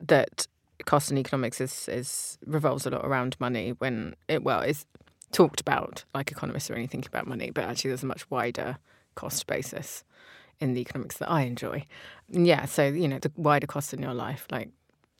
That 0.00 0.46
cost 0.84 1.10
in 1.10 1.16
economics 1.16 1.60
is, 1.60 1.88
is 1.88 2.38
revolves 2.44 2.84
a 2.86 2.90
lot 2.90 3.06
around 3.06 3.36
money 3.40 3.70
when 3.78 4.14
it, 4.28 4.42
well, 4.42 4.60
is 4.60 4.84
talked 5.32 5.60
about 5.60 6.04
like 6.14 6.30
economists 6.30 6.70
are 6.70 6.74
only 6.74 6.86
thinking 6.86 7.08
about 7.08 7.26
money, 7.26 7.50
but 7.50 7.64
actually 7.64 7.90
there's 7.90 8.02
a 8.02 8.06
much 8.06 8.30
wider 8.30 8.76
cost 9.14 9.46
basis 9.46 10.04
in 10.60 10.74
the 10.74 10.80
economics 10.80 11.16
that 11.18 11.30
I 11.30 11.42
enjoy. 11.42 11.84
And 12.32 12.46
yeah, 12.46 12.66
so, 12.66 12.86
you 12.86 13.08
know, 13.08 13.18
the 13.18 13.32
wider 13.36 13.66
costs 13.66 13.92
in 13.92 14.02
your 14.02 14.14
life, 14.14 14.46
like, 14.50 14.70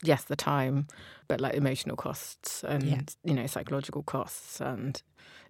yes, 0.03 0.25
the 0.25 0.37
time, 0.37 0.87
but 1.29 1.41
like 1.41 1.55
emotional 1.55 1.97
costs 1.97 2.65
and 2.65 2.83
Yeah. 2.83 3.01
you 3.25 3.35
know 3.35 3.47
psychological 3.47 4.03
costs 4.03 4.61
and 4.61 5.03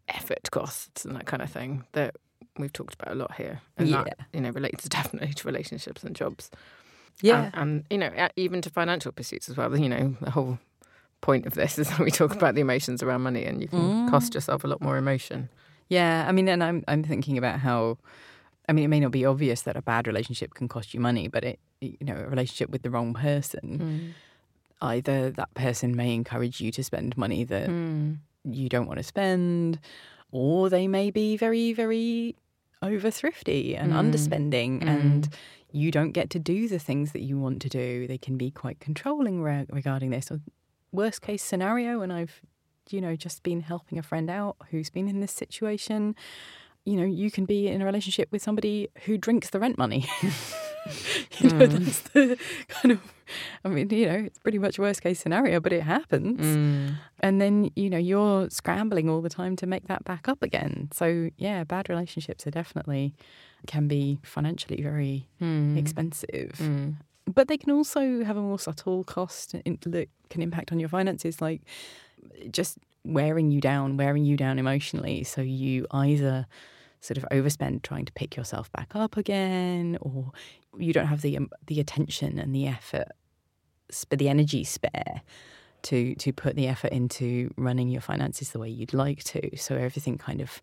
effort 0.09 0.50
costs 0.50 1.04
and 1.04 1.16
that 1.16 1.26
kind 1.26 1.42
of 1.42 1.50
thing 1.50 1.85
that 1.92 2.16
we've 2.59 2.72
talked 2.72 2.94
about 2.94 3.12
a 3.12 3.18
lot 3.18 3.35
here. 3.35 3.61
And 3.76 3.88
Yeah. 3.88 4.04
that 4.04 4.18
you 4.32 4.40
know 4.40 4.50
relates 4.50 4.88
definitely 4.88 5.35
to 5.35 5.46
relationships 5.46 6.04
and 6.04 6.14
jobs. 6.14 6.50
Yeah, 7.22 7.50
and, 7.54 7.54
and 7.54 7.85
you 7.90 7.98
know 7.98 8.28
even 8.37 8.61
to 8.62 8.70
financial 8.70 9.11
pursuits 9.11 9.48
as 9.48 9.56
well 9.56 9.74
you 9.74 9.88
know 9.88 10.16
the 10.20 10.30
whole 10.32 10.59
point 11.22 11.46
of 11.46 11.54
this 11.54 11.78
is 11.82 11.88
that 11.88 11.98
we 11.98 12.11
talk 12.11 12.35
about 12.35 12.54
the 12.54 12.61
emotions 12.61 13.02
around 13.02 13.22
money 13.22 13.44
and 13.44 13.61
you 13.62 13.68
can 13.68 14.09
cost 14.11 14.32
mm. 14.32 14.35
yourself 14.35 14.64
a 14.64 14.66
lot 14.66 14.80
more 14.80 14.96
emotion. 14.96 15.48
Yeah, 15.88 16.24
I 16.28 16.32
mean, 16.32 16.48
and 16.48 16.62
I'm 16.62 16.85
I'm 16.88 17.04
thinking 17.04 17.38
about 17.38 17.61
how, 17.61 17.98
I 18.68 18.72
mean, 18.72 18.85
it 18.85 18.88
may 18.88 19.00
not 19.00 19.12
be 19.12 19.24
obvious 19.24 19.62
that 19.62 19.76
a 19.76 19.82
bad 19.82 20.06
relationship 20.06 20.54
can 20.54 20.68
cost 20.68 20.92
you 20.94 21.00
money, 21.00 21.28
but 21.28 21.44
it, 21.44 21.61
you 21.80 21.96
know, 22.00 22.16
a 22.16 22.28
relationship 22.28 22.70
with 22.70 22.82
the 22.82 22.90
wrong 22.90 23.14
person, 23.14 23.78
mm. 23.78 24.12
Either 24.80 25.30
that 25.30 25.52
person 25.54 25.96
may 25.96 26.14
encourage 26.14 26.60
you 26.60 26.70
to 26.72 26.84
spend 26.84 27.16
money 27.16 27.44
that 27.44 27.68
hmm. 27.68 28.14
you 28.44 28.68
don't 28.68 28.86
want 28.86 28.98
to 28.98 29.04
spend, 29.04 29.78
or 30.30 30.68
they 30.68 30.86
may 30.86 31.10
be 31.10 31.36
very, 31.36 31.72
very 31.72 32.36
over 32.82 33.10
thrifty 33.10 33.74
and 33.74 33.92
hmm. 33.92 33.98
underspending, 33.98 34.82
hmm. 34.82 34.88
and 34.88 35.28
you 35.72 35.90
don't 35.90 36.12
get 36.12 36.30
to 36.30 36.38
do 36.38 36.68
the 36.68 36.78
things 36.78 37.12
that 37.12 37.22
you 37.22 37.38
want 37.38 37.60
to 37.62 37.68
do. 37.68 38.06
They 38.06 38.18
can 38.18 38.36
be 38.36 38.50
quite 38.50 38.80
controlling 38.80 39.42
re- 39.42 39.66
regarding 39.70 40.10
this. 40.10 40.30
Or 40.30 40.40
worst 40.92 41.22
case 41.22 41.42
scenario, 41.42 42.00
and 42.00 42.12
I've, 42.12 42.40
you 42.90 43.00
know, 43.00 43.16
just 43.16 43.42
been 43.42 43.60
helping 43.60 43.98
a 43.98 44.02
friend 44.02 44.30
out 44.30 44.56
who's 44.70 44.90
been 44.90 45.08
in 45.08 45.20
this 45.20 45.32
situation. 45.32 46.14
You 46.84 46.96
know, 46.96 47.04
you 47.04 47.30
can 47.30 47.46
be 47.46 47.68
in 47.68 47.82
a 47.82 47.84
relationship 47.84 48.30
with 48.30 48.42
somebody 48.42 48.88
who 49.04 49.18
drinks 49.18 49.50
the 49.50 49.58
rent 49.58 49.76
money. 49.76 50.06
you 51.38 51.51
know, 51.51 51.66
hmm. 51.66 51.85
that's 51.85 52.01
the 52.01 52.38
kind 52.68 52.92
of, 52.92 53.01
I 53.64 53.68
mean, 53.68 53.90
you 53.90 54.07
know, 54.07 54.25
it's 54.27 54.38
pretty 54.38 54.59
much 54.59 54.79
worst 54.79 55.03
case 55.03 55.20
scenario, 55.20 55.61
but 55.61 55.72
it 55.72 55.83
happens. 55.83 56.40
Hmm. 56.40 56.88
And 57.20 57.40
then, 57.40 57.70
you 57.77 57.90
know, 57.90 57.99
you're 57.99 58.51
scrambling 58.51 59.09
all 59.09 59.20
the 59.20 59.29
time 59.29 59.57
to 59.57 59.66
make 59.66 59.88
that 59.88 60.05
back 60.05 60.29
up 60.29 60.42
again. 60.42 60.88
So, 60.92 61.31
yeah, 61.37 61.64
bad 61.64 61.88
relationships 61.88 62.46
are 62.46 62.51
definitely 62.51 63.14
can 63.66 63.88
be 63.88 64.18
financially 64.22 64.83
very 64.83 65.29
hmm. 65.38 65.77
expensive. 65.77 66.61
But 67.27 67.49
they 67.49 67.57
can 67.57 67.72
also 67.72 68.22
have 68.22 68.37
a 68.37 68.40
more 68.40 68.59
subtle 68.59 69.03
cost 69.03 69.53
that 69.53 70.09
can 70.31 70.42
impact 70.42 70.70
on 70.70 70.79
your 70.79 70.88
finances, 70.88 71.40
like 71.40 71.62
just 72.51 72.79
wearing 73.05 73.51
you 73.51 73.61
down, 73.61 73.96
wearing 73.96 74.25
you 74.25 74.37
down 74.37 74.59
emotionally. 74.59 75.25
So 75.25 75.40
you 75.40 75.87
either 75.90 76.46
sort 77.06 77.18
of 77.18 77.24
overspend 77.30 77.82
trying 77.82 78.04
to 78.04 78.12
pick 78.12 78.36
yourself 78.36 78.70
back 78.72 78.94
up 78.94 79.16
again, 79.16 79.98
or 80.00 80.32
you 80.76 80.92
don't 80.92 81.06
have 81.06 81.22
the 81.22 81.36
um, 81.36 81.50
the 81.66 81.80
attention 81.80 82.38
and 82.38 82.54
the 82.54 82.66
effort, 82.66 83.08
sp- 83.90 84.18
the 84.18 84.28
energy 84.28 84.64
spare 84.64 85.22
to 85.82 86.14
to 86.16 86.32
put 86.32 86.56
the 86.56 86.66
effort 86.66 86.92
into 86.92 87.52
running 87.56 87.88
your 87.88 88.00
finances 88.00 88.50
the 88.50 88.58
way 88.58 88.68
you'd 88.68 88.94
like 88.94 89.22
to. 89.24 89.56
So 89.56 89.76
everything 89.76 90.18
kind 90.18 90.40
of 90.40 90.60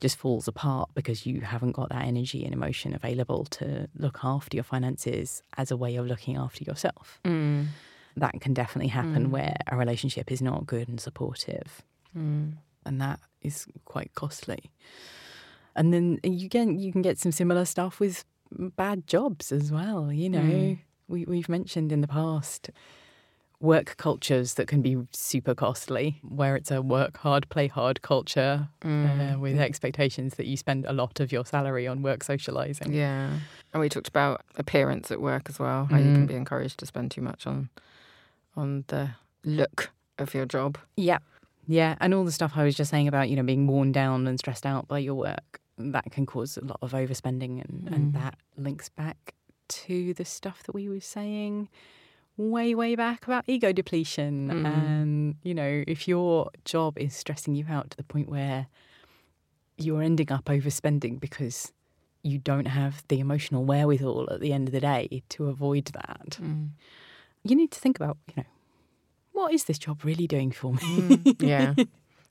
just 0.00 0.16
falls 0.16 0.48
apart 0.48 0.90
because 0.94 1.26
you 1.26 1.40
haven't 1.42 1.72
got 1.72 1.88
that 1.90 2.04
energy 2.04 2.44
and 2.44 2.52
emotion 2.52 2.92
available 2.92 3.44
to 3.44 3.88
look 3.96 4.18
after 4.24 4.56
your 4.56 4.64
finances 4.64 5.42
as 5.56 5.70
a 5.70 5.76
way 5.76 5.94
of 5.94 6.06
looking 6.06 6.36
after 6.36 6.64
yourself. 6.64 7.20
Mm. 7.24 7.66
That 8.16 8.40
can 8.40 8.52
definitely 8.52 8.88
happen 8.88 9.28
mm. 9.28 9.30
where 9.30 9.56
a 9.68 9.76
relationship 9.76 10.32
is 10.32 10.42
not 10.42 10.66
good 10.66 10.88
and 10.88 11.00
supportive. 11.00 11.82
Mm. 12.18 12.54
And 12.84 13.00
that 13.00 13.20
is 13.42 13.66
quite 13.84 14.12
costly. 14.14 14.72
And 15.74 15.92
then 15.92 16.20
you 16.22 16.48
get 16.48 16.68
you 16.68 16.92
can 16.92 17.02
get 17.02 17.18
some 17.18 17.32
similar 17.32 17.64
stuff 17.64 18.00
with 18.00 18.24
bad 18.50 19.06
jobs 19.06 19.52
as 19.52 19.72
well. 19.72 20.12
You 20.12 20.28
know, 20.28 20.76
we 21.08 21.24
we've 21.24 21.48
mentioned 21.48 21.92
in 21.92 22.00
the 22.00 22.08
past 22.08 22.70
work 23.62 23.96
cultures 23.96 24.54
that 24.54 24.66
can 24.66 24.82
be 24.82 24.98
super 25.12 25.54
costly, 25.54 26.20
where 26.28 26.56
it's 26.56 26.70
a 26.70 26.82
work 26.82 27.18
hard, 27.18 27.48
play 27.48 27.68
hard 27.68 28.02
culture 28.02 28.68
mm. 28.82 29.34
uh, 29.34 29.38
with 29.38 29.58
expectations 29.58 30.34
that 30.34 30.46
you 30.46 30.56
spend 30.56 30.84
a 30.84 30.92
lot 30.92 31.20
of 31.20 31.30
your 31.30 31.46
salary 31.46 31.86
on 31.86 32.02
work 32.02 32.24
socializing. 32.24 32.92
Yeah. 32.92 33.30
And 33.72 33.80
we 33.80 33.88
talked 33.88 34.08
about 34.08 34.42
appearance 34.56 35.12
at 35.12 35.20
work 35.20 35.48
as 35.48 35.60
well, 35.60 35.86
how 35.86 35.96
mm. 35.96 36.06
you 36.06 36.12
can 36.12 36.24
mm. 36.24 36.28
be 36.28 36.34
encouraged 36.34 36.78
to 36.78 36.86
spend 36.86 37.12
too 37.12 37.22
much 37.22 37.46
on 37.46 37.70
on 38.56 38.84
the 38.88 39.10
look 39.44 39.90
of 40.18 40.34
your 40.34 40.44
job. 40.44 40.76
Yeah. 40.96 41.18
Yeah. 41.66 41.94
And 42.00 42.12
all 42.12 42.24
the 42.24 42.32
stuff 42.32 42.52
I 42.56 42.64
was 42.64 42.74
just 42.74 42.90
saying 42.90 43.08
about, 43.08 43.30
you 43.30 43.36
know, 43.36 43.44
being 43.44 43.68
worn 43.68 43.92
down 43.92 44.26
and 44.26 44.38
stressed 44.38 44.66
out 44.66 44.88
by 44.88 44.98
your 44.98 45.14
work, 45.14 45.60
that 45.78 46.10
can 46.10 46.26
cause 46.26 46.56
a 46.56 46.64
lot 46.64 46.78
of 46.82 46.92
overspending 46.92 47.62
and, 47.62 47.88
mm. 47.88 47.94
and 47.94 48.12
that 48.14 48.36
links 48.56 48.88
back 48.88 49.34
to 49.68 50.14
the 50.14 50.24
stuff 50.24 50.62
that 50.64 50.74
we 50.74 50.88
were 50.88 51.00
saying 51.00 51.68
way, 52.36 52.74
way 52.74 52.94
back 52.94 53.26
about 53.26 53.44
ego 53.46 53.72
depletion. 53.72 54.48
Mm. 54.48 54.66
And, 54.66 55.34
you 55.42 55.54
know, 55.54 55.84
if 55.86 56.06
your 56.06 56.50
job 56.64 56.98
is 56.98 57.14
stressing 57.14 57.54
you 57.54 57.66
out 57.68 57.90
to 57.90 57.96
the 57.96 58.02
point 58.02 58.28
where 58.28 58.66
you're 59.78 60.02
ending 60.02 60.30
up 60.30 60.46
overspending 60.46 61.18
because 61.18 61.72
you 62.22 62.38
don't 62.38 62.66
have 62.66 63.02
the 63.08 63.18
emotional 63.18 63.64
wherewithal 63.64 64.28
at 64.30 64.40
the 64.40 64.52
end 64.52 64.68
of 64.68 64.72
the 64.72 64.80
day 64.80 65.22
to 65.30 65.48
avoid 65.48 65.86
that, 65.86 66.38
mm. 66.40 66.68
you 67.42 67.56
need 67.56 67.70
to 67.70 67.80
think 67.80 67.96
about, 67.96 68.18
you 68.28 68.34
know, 68.36 68.48
what 69.32 69.52
is 69.52 69.64
this 69.64 69.78
job 69.78 70.04
really 70.04 70.26
doing 70.26 70.52
for 70.52 70.74
me? 70.74 70.80
Mm. 70.80 71.42
yeah. 71.42 71.74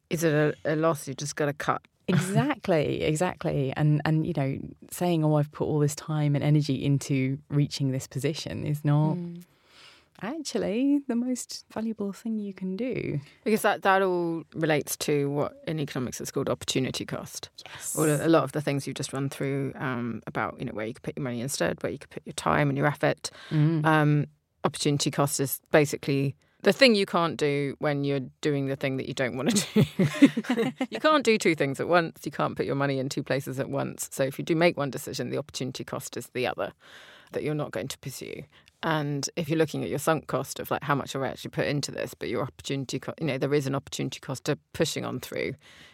Is 0.10 0.26
it 0.26 0.34
a, 0.34 0.74
a 0.74 0.76
loss 0.76 1.08
you've 1.08 1.16
just 1.16 1.38
got 1.38 1.46
to 1.46 1.54
cut? 1.54 1.82
Exactly, 2.08 3.04
exactly. 3.04 3.74
And 3.76 4.02
and 4.06 4.26
you 4.26 4.34
know, 4.36 4.58
saying, 4.92 5.24
"Oh, 5.24 5.36
I've 5.36 5.52
put 5.52 5.66
all 5.66 5.80
this 5.80 5.96
time 5.96 6.36
and 6.36 6.44
energy 6.44 6.84
into 6.84 7.38
reaching 7.50 7.92
this 7.92 8.08
position," 8.08 8.66
is 8.66 8.84
not 8.84 9.16
mm 9.16 9.44
actually 10.22 11.02
the 11.08 11.16
most 11.16 11.66
valuable 11.74 12.14
thing 12.14 12.38
you 12.38 12.54
can 12.54 12.76
do. 12.76 13.20
Because 13.44 13.62
that, 13.62 13.82
that 13.84 14.02
all 14.02 14.44
relates 14.54 14.96
to 14.98 15.30
what 15.30 15.54
in 15.68 15.80
economics 15.80 16.22
is 16.22 16.32
called 16.32 16.50
opportunity 16.50 17.06
cost. 17.06 17.50
Yes. 17.66 17.96
Or 17.96 18.08
a 18.08 18.28
lot 18.28 18.44
of 18.44 18.52
the 18.52 18.62
things 18.62 18.86
you've 18.86 18.96
just 18.96 19.14
run 19.14 19.30
through 19.30 19.74
um, 19.76 20.22
about, 20.28 20.56
you 20.60 20.66
know, 20.66 20.74
where 20.74 20.86
you 20.86 20.94
could 20.94 21.04
put 21.04 21.18
your 21.18 21.24
money 21.24 21.42
instead, 21.42 21.82
where 21.84 21.92
you 21.92 21.98
could 21.98 22.10
put 22.10 22.24
your 22.26 22.34
time 22.34 22.70
and 22.70 22.78
your 22.78 22.88
effort. 22.88 23.32
Mm. 23.50 23.86
Um, 23.86 24.26
opportunity 24.64 25.12
cost 25.12 25.40
is 25.40 25.60
basically 25.72 26.36
the 26.64 26.74
thing 26.74 26.96
you 26.96 27.06
can't 27.06 27.38
do 27.38 27.76
when 27.80 28.04
you're 28.04 28.22
doing 28.42 28.68
the 28.68 28.76
thing 28.76 28.98
that 28.98 29.08
you 29.08 29.14
don't 29.14 29.36
want 29.36 29.56
to 29.56 29.84
do. 29.84 30.72
you 30.90 31.00
can't 31.00 31.24
do 31.24 31.38
two 31.38 31.56
things 31.56 31.80
at 31.80 31.88
once. 31.88 32.22
You 32.26 32.32
can't 32.32 32.56
put 32.56 32.66
your 32.66 32.76
money 32.76 33.00
in 33.00 33.10
two 33.10 33.24
places 33.24 33.60
at 33.60 33.70
once. 33.70 34.10
So 34.12 34.24
if 34.24 34.38
you 34.38 34.46
do 34.46 34.56
make 34.56 34.78
one 34.78 34.92
decision, 34.92 35.30
the 35.30 35.38
opportunity 35.38 35.84
cost 35.84 36.18
is 36.18 36.28
the 36.28 36.48
other 36.48 36.74
that 37.32 37.44
you're 37.44 37.56
not 37.56 37.72
going 37.72 37.88
to 37.88 37.98
pursue. 38.00 38.44
And 38.84 39.30
if 39.36 39.48
you're 39.48 39.60
looking 39.60 39.84
at 39.84 39.90
your 39.90 40.00
sunk 40.00 40.28
cost 40.28 40.60
of 40.60 40.72
like 40.72 40.84
how 40.84 40.96
much 40.96 41.14
have 41.14 41.22
I 41.22 41.28
actually 41.28 41.52
put 41.52 41.68
into 41.68 41.92
this, 41.92 42.14
but 42.16 42.30
your 42.30 42.42
opportunity, 42.42 43.00
co- 43.00 43.14
you 43.20 43.28
know, 43.28 43.38
there 43.38 43.54
is 43.54 43.68
an 43.68 43.76
opportunity 43.76 44.20
cost 44.20 44.46
to 44.46 44.58
pushing 44.74 45.06
on 45.06 45.20
through, 45.20 45.54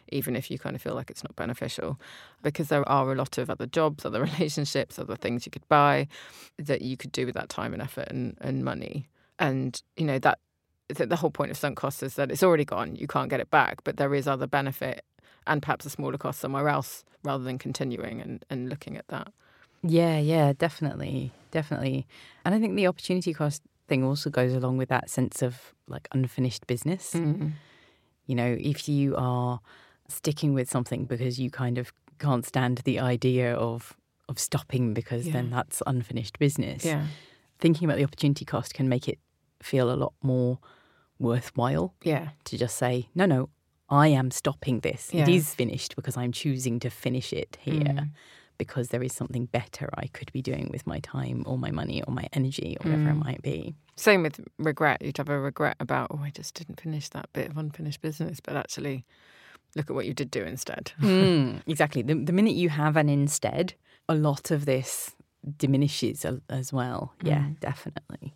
even 0.10 0.38
if 0.38 0.50
you 0.50 0.58
kind 0.58 0.76
of 0.76 0.82
feel 0.82 0.96
like 0.96 1.10
it's 1.10 1.24
not 1.24 1.36
beneficial, 1.36 2.00
because 2.44 2.70
there 2.70 2.88
are 2.88 3.12
a 3.12 3.16
lot 3.16 3.38
of 3.38 3.50
other 3.50 3.66
jobs, 3.66 4.06
other 4.06 4.24
relationships, 4.40 4.98
other 4.98 5.18
things 5.18 5.46
you 5.46 5.52
could 5.52 5.68
buy 5.68 6.08
that 6.58 6.82
you 6.82 6.96
could 6.96 7.12
do 7.12 7.26
with 7.26 7.36
that 7.36 7.50
time 7.50 7.74
and 7.74 7.82
effort 7.82 8.08
and, 8.10 8.38
and 8.40 8.64
money. 8.64 9.10
And 9.38 9.80
you 9.98 10.06
know 10.06 10.18
that 10.20 10.40
the 10.90 11.16
whole 11.18 11.32
point 11.32 11.52
of 11.52 11.58
sunk 11.58 11.78
cost 11.78 12.02
is 12.02 12.16
that 12.16 12.32
it's 12.32 12.44
already 12.44 12.66
gone, 12.66 12.96
you 12.96 13.08
can't 13.08 13.30
get 13.30 13.40
it 13.40 13.52
back, 13.52 13.84
but 13.84 13.98
there 13.98 14.14
is 14.14 14.28
other 14.28 14.48
benefit 14.48 15.04
and 15.46 15.62
perhaps 15.62 15.86
a 15.86 15.90
smaller 15.90 16.18
cost 16.18 16.40
somewhere 16.40 16.70
else 16.70 17.04
rather 17.24 17.44
than 17.44 17.58
continuing 17.58 18.22
and, 18.22 18.46
and 18.50 18.70
looking 18.70 18.98
at 18.98 19.08
that. 19.10 19.32
Yeah, 19.84 20.18
yeah, 20.20 20.54
definitely, 20.54 21.32
definitely. 21.52 22.08
And 22.46 22.56
I 22.56 22.60
think 22.60 22.76
the 22.76 22.88
opportunity 22.88 23.34
cost 23.34 23.62
thing 23.88 24.04
also 24.04 24.30
goes 24.30 24.54
along 24.54 24.78
with 24.78 24.90
that 24.90 25.10
sense 25.10 25.42
of 25.42 25.74
like 25.88 26.08
unfinished 26.12 26.68
business. 26.68 27.14
Mm-hmm. 27.14 27.50
You 28.26 28.36
know, 28.36 28.58
if 28.60 28.90
you 28.90 29.16
are 29.18 29.60
sticking 30.10 30.54
with 30.54 30.70
something 30.70 31.06
because 31.06 31.40
you 31.40 31.50
kind 31.50 31.78
of 31.78 31.94
can't 32.20 32.46
stand 32.46 32.80
the 32.80 33.00
idea 33.00 33.54
of 33.54 33.96
of 34.30 34.40
stopping 34.40 34.94
because 34.94 35.28
yeah. 35.28 35.34
then 35.34 35.50
that's 35.50 35.82
unfinished 35.88 36.38
business. 36.38 36.84
Yeah. 36.84 37.06
Thinking 37.60 37.88
about 37.88 37.98
the 37.98 38.04
opportunity 38.04 38.44
cost 38.44 38.74
can 38.74 38.90
make 38.90 39.08
it 39.08 39.20
feel 39.62 39.92
a 39.92 39.96
lot 39.96 40.14
more 40.22 40.60
worthwhile. 41.20 41.94
Yeah. 42.04 42.30
To 42.46 42.58
just 42.58 42.78
say, 42.78 43.10
no, 43.16 43.26
no, 43.26 43.50
I 43.90 44.08
am 44.08 44.32
stopping 44.32 44.82
this. 44.82 45.10
Yeah. 45.14 45.24
It 45.24 45.30
is 45.30 45.54
finished 45.54 45.96
because 45.96 46.18
I'm 46.18 46.32
choosing 46.32 46.80
to 46.80 46.90
finish 46.90 47.34
it 47.34 47.58
here. 47.62 47.84
Mm 47.84 48.10
because 48.58 48.90
there 48.90 49.04
is 49.04 49.14
something 49.14 49.46
better 49.46 49.90
I 49.94 50.08
could 50.08 50.32
be 50.32 50.42
doing 50.42 50.70
with 50.72 50.88
my 50.88 51.00
time 51.00 51.44
or 51.46 51.58
my 51.58 51.72
money 51.72 52.02
or 52.04 52.14
my 52.14 52.28
energy 52.34 52.78
or 52.80 52.90
whatever 52.90 53.10
mm. 53.10 53.12
it 53.12 53.26
might 53.26 53.42
be. 53.42 53.76
Same 53.96 54.24
with 54.24 54.40
regret. 54.58 55.02
You'd 55.02 55.18
have 55.18 55.30
a 55.30 55.40
regret 55.40 55.78
about, 55.80 56.08
oh, 56.12 56.20
I 56.22 56.30
just 56.30 56.56
didn't 56.56 56.82
finish 56.82 57.10
that 57.10 57.32
bit 57.34 57.50
of 57.50 57.58
unfinished 57.58 58.02
business, 58.02 58.40
but 58.40 58.56
actually 58.56 59.06
look 59.76 59.90
at 59.90 59.96
what 59.96 60.06
you 60.06 60.14
did 60.14 60.32
do 60.32 60.44
instead. 60.44 60.92
mm, 61.02 61.62
exactly. 61.68 62.02
The, 62.02 62.16
the, 62.16 62.34
minute 62.34 62.56
you 62.56 62.70
have 62.70 62.98
an 62.98 63.10
instead, 63.10 63.74
a 64.08 64.16
lot 64.16 64.52
of 64.52 64.66
this 64.66 65.16
diminishes 65.58 66.26
as 66.50 66.74
well. 66.74 67.14
Yeah, 67.24 67.40
mm. 67.40 67.60
definitely. 67.60 68.36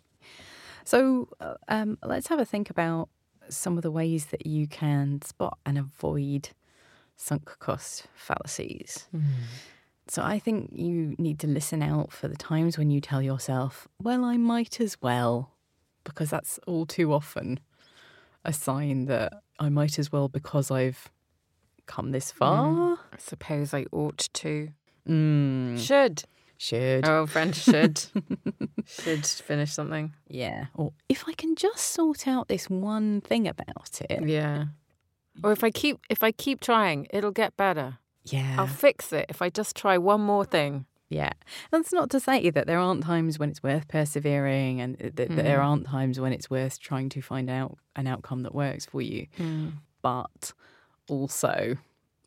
So 0.84 1.28
uh, 1.40 1.54
um, 1.68 1.98
let's 2.04 2.28
have 2.28 2.38
a 2.38 2.44
think 2.44 2.70
about 2.70 3.08
some 3.48 3.76
of 3.76 3.82
the 3.82 3.90
ways 3.90 4.26
that 4.26 4.46
you 4.46 4.66
can 4.66 5.20
spot 5.22 5.58
and 5.66 5.78
avoid 5.78 6.50
sunk 7.16 7.56
cost 7.58 8.06
fallacies. 8.14 9.08
Mm. 9.14 9.22
So 10.08 10.22
I 10.22 10.38
think 10.38 10.70
you 10.72 11.14
need 11.18 11.38
to 11.40 11.46
listen 11.46 11.82
out 11.82 12.12
for 12.12 12.28
the 12.28 12.36
times 12.36 12.76
when 12.76 12.90
you 12.90 13.00
tell 13.00 13.22
yourself, 13.22 13.88
well, 14.02 14.24
I 14.24 14.36
might 14.36 14.80
as 14.80 15.00
well, 15.00 15.52
because 16.04 16.30
that's 16.30 16.58
all 16.66 16.86
too 16.86 17.12
often 17.12 17.60
a 18.44 18.52
sign 18.52 19.06
that 19.06 19.32
I 19.58 19.68
might 19.68 19.98
as 19.98 20.10
well 20.10 20.28
because 20.28 20.70
I've 20.70 21.10
come 21.86 22.10
this 22.10 22.32
far. 22.32 22.66
Mm, 22.66 22.98
I 23.12 23.18
suppose 23.18 23.72
I 23.72 23.86
ought 23.92 24.28
to. 24.32 24.70
Mm. 25.08 25.78
Should. 25.78 26.24
Should. 26.62 27.08
Oh, 27.08 27.26
friend 27.26 27.56
should. 27.56 28.00
should 28.86 29.26
finish 29.26 29.72
something. 29.72 30.14
Yeah. 30.28 30.66
Or 30.74 30.92
if 31.08 31.24
I 31.26 31.32
can 31.32 31.56
just 31.56 31.90
sort 31.90 32.28
out 32.28 32.46
this 32.46 32.70
one 32.70 33.20
thing 33.20 33.48
about 33.48 34.00
it. 34.08 34.22
Yeah. 34.28 34.66
Or 35.42 35.50
if 35.50 35.64
I 35.64 35.72
keep 35.72 35.98
if 36.08 36.22
I 36.22 36.30
keep 36.30 36.60
trying, 36.60 37.08
it'll 37.10 37.32
get 37.32 37.56
better. 37.56 37.98
Yeah. 38.26 38.54
I'll 38.60 38.68
fix 38.68 39.12
it 39.12 39.26
if 39.28 39.42
I 39.42 39.50
just 39.50 39.74
try 39.74 39.98
one 39.98 40.20
more 40.20 40.44
thing. 40.44 40.86
Yeah. 41.08 41.32
That's 41.72 41.92
not 41.92 42.10
to 42.10 42.20
say 42.20 42.48
that 42.50 42.68
there 42.68 42.78
aren't 42.78 43.02
times 43.02 43.40
when 43.40 43.50
it's 43.50 43.64
worth 43.64 43.88
persevering 43.88 44.80
and 44.80 44.96
that, 44.98 45.16
mm. 45.16 45.34
there 45.34 45.60
aren't 45.60 45.88
times 45.88 46.20
when 46.20 46.32
it's 46.32 46.48
worth 46.48 46.78
trying 46.78 47.08
to 47.08 47.20
find 47.20 47.50
out 47.50 47.76
an 47.96 48.06
outcome 48.06 48.44
that 48.44 48.54
works 48.54 48.86
for 48.86 49.02
you. 49.02 49.26
Mm. 49.36 49.72
But 50.00 50.52
also, 51.08 51.76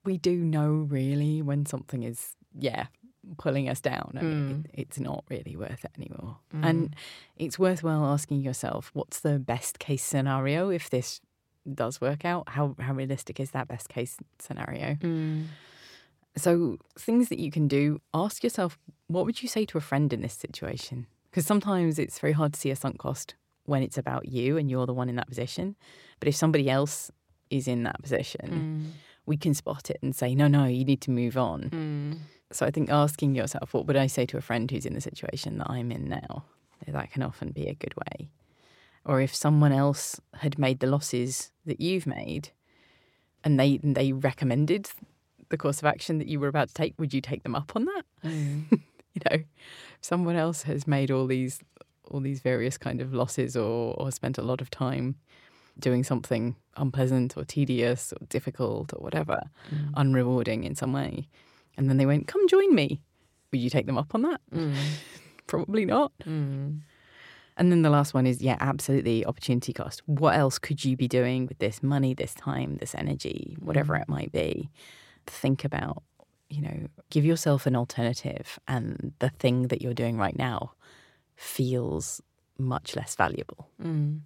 we 0.04 0.18
do 0.18 0.36
know 0.36 0.68
really 0.68 1.42
when 1.42 1.66
something 1.66 2.04
is, 2.04 2.36
yeah, 2.54 2.88
pulling 3.38 3.70
us 3.70 3.82
down. 3.82 4.14
I 4.18 4.22
mean, 4.22 4.50
mm. 4.50 4.66
it, 4.74 4.88
it's 4.88 5.00
not 5.00 5.24
really 5.30 5.56
worth 5.56 5.84
it 5.86 5.92
anymore. 5.98 6.38
And 6.54 6.92
mm. 6.92 6.94
it's 7.38 7.60
worthwhile 7.60 8.06
asking 8.06 8.42
yourself 8.42 8.92
what's 8.94 9.20
the 9.20 9.40
best 9.40 9.80
case 9.80 10.04
scenario 10.04 10.70
if 10.70 10.90
this 10.90 11.22
does 11.74 12.00
work 12.00 12.26
out? 12.26 12.50
How, 12.50 12.76
how 12.80 12.94
realistic 12.94 13.40
is 13.40 13.52
that 13.52 13.68
best 13.68 13.90
case 13.90 14.18
scenario? 14.40 14.96
Mm. 14.96 15.46
So, 16.38 16.78
things 17.00 17.30
that 17.30 17.40
you 17.40 17.50
can 17.50 17.68
do 17.68 18.02
ask 18.14 18.44
yourself, 18.44 18.78
what 19.08 19.26
would 19.26 19.42
you 19.42 19.48
say 19.48 19.66
to 19.66 19.78
a 19.78 19.82
friend 19.82 20.12
in 20.12 20.22
this 20.22 20.34
situation? 20.34 21.08
Because 21.32 21.46
sometimes 21.46 21.98
it's 21.98 22.20
very 22.20 22.34
hard 22.34 22.54
to 22.54 22.60
see 22.60 22.72
a 22.72 22.76
sunk 22.76 22.98
cost 22.98 23.36
when 23.66 23.82
it's 23.82 23.98
about 23.98 24.28
you 24.28 24.58
and 24.58 24.70
you're 24.70 24.86
the 24.86 24.94
one 24.94 25.10
in 25.10 25.16
that 25.16 25.28
position. 25.28 25.76
But 26.20 26.28
if 26.28 26.36
somebody 26.36 26.70
else 26.70 27.10
is 27.50 27.68
in 27.68 27.84
that 27.84 28.02
position, 28.02 28.92
mm. 28.94 29.00
we 29.26 29.38
can 29.38 29.54
spot 29.54 29.90
it 29.90 30.00
and 30.02 30.16
say, 30.16 30.36
no, 30.36 30.48
no, 30.48 30.66
you 30.66 30.84
need 30.84 31.02
to 31.02 31.12
move 31.12 31.38
on. 31.38 31.70
So, 32.52 32.66
I 32.66 32.72
think 32.72 32.90
asking 32.90 33.36
yourself, 33.36 33.74
what 33.74 33.88
would 33.88 33.98
I 33.98 34.08
say 34.08 34.26
to 34.28 34.38
a 34.38 34.42
friend 34.42 34.70
who's 34.70 34.86
in 34.86 34.94
the 34.94 35.02
situation 35.02 35.58
that 35.58 35.70
I'm 35.70 35.92
in 35.92 36.08
now? 36.08 36.46
That 36.88 37.12
can 37.12 37.24
often 37.24 37.52
be 37.52 37.68
a 37.68 37.74
good 37.74 37.94
way. 37.96 38.30
Or 39.06 39.22
if 39.22 39.34
someone 39.34 39.72
else 39.72 40.20
had 40.36 40.60
made 40.60 40.80
the 40.80 40.88
losses 40.88 41.52
that 41.66 41.80
you've 41.80 42.08
made 42.08 42.50
and 43.44 43.60
they, 43.60 43.78
they 43.84 44.12
recommended 44.12 44.90
the 45.50 45.58
course 45.58 45.80
of 45.80 45.86
action 45.86 46.18
that 46.18 46.28
you 46.28 46.40
were 46.40 46.48
about 46.48 46.70
to 46.70 46.74
take, 46.74 46.96
would 46.98 47.14
you 47.14 47.22
take 47.22 47.44
them 47.44 47.56
up 47.56 47.72
on 47.76 47.86
that? 47.86 48.04
Mm. 48.24 48.66
you 48.72 49.22
know, 49.30 49.38
someone 50.02 50.36
else 50.36 50.64
has 50.64 50.88
made 50.88 51.12
all 51.12 51.28
these 51.28 51.62
all 52.12 52.20
these 52.20 52.40
various 52.40 52.78
kind 52.78 53.02
of 53.02 53.16
losses 53.16 53.58
or, 53.58 53.96
or 53.96 54.12
spent 54.12 54.38
a 54.38 54.42
lot 54.44 54.62
of 54.62 54.70
time 54.70 55.16
doing 55.80 56.04
something 56.04 56.56
unpleasant 56.78 57.36
or 57.36 57.44
tedious 57.44 58.14
or 58.14 58.26
difficult 58.28 58.94
or 58.94 59.02
whatever, 59.02 59.42
mm. 59.74 59.92
unrewarding 59.94 60.64
in 60.64 60.76
some 60.76 60.94
way. 60.94 61.28
And 61.78 61.90
then 61.90 61.98
they 61.98 62.06
went, 62.06 62.28
Come 62.28 62.48
join 62.48 62.74
me. 62.74 63.02
Would 63.52 63.62
you 63.62 63.70
take 63.70 63.86
them 63.86 63.98
up 63.98 64.14
on 64.16 64.24
that? 64.24 64.42
Mm. 64.54 64.76
Probably 65.48 65.86
not. 65.86 66.12
Mm. 66.26 66.82
And 67.58 67.72
then 67.72 67.84
the 67.84 67.90
last 67.90 68.14
one 68.14 68.28
is, 68.28 68.42
yeah, 68.42 68.58
absolutely 68.60 69.26
opportunity 69.26 69.72
cost. 69.72 70.02
What 70.08 70.36
else 70.36 70.60
could 70.60 70.84
you 70.84 70.98
be 70.98 71.08
doing 71.08 71.48
with 71.48 71.60
this 71.60 71.82
money, 71.82 72.14
this 72.14 72.34
time, 72.34 72.78
this 72.78 72.94
energy, 72.96 73.56
whatever 73.60 73.94
mm. 73.94 74.02
it 74.02 74.10
might 74.10 74.32
be? 74.32 74.70
think 75.28 75.66
about, 75.66 76.04
you 76.50 76.62
know, 76.62 76.88
give 77.10 77.26
yourself 77.26 77.66
an 77.66 77.76
alternative, 77.76 78.60
and 78.68 79.14
the 79.20 79.30
thing 79.30 79.68
that 79.70 79.82
you're 79.82 79.94
doing 79.94 80.18
right 80.18 80.38
now 80.38 80.74
feels 81.36 82.22
much 82.58 82.96
less 82.96 83.16
valuable. 83.16 83.70
Mm. 83.82 84.22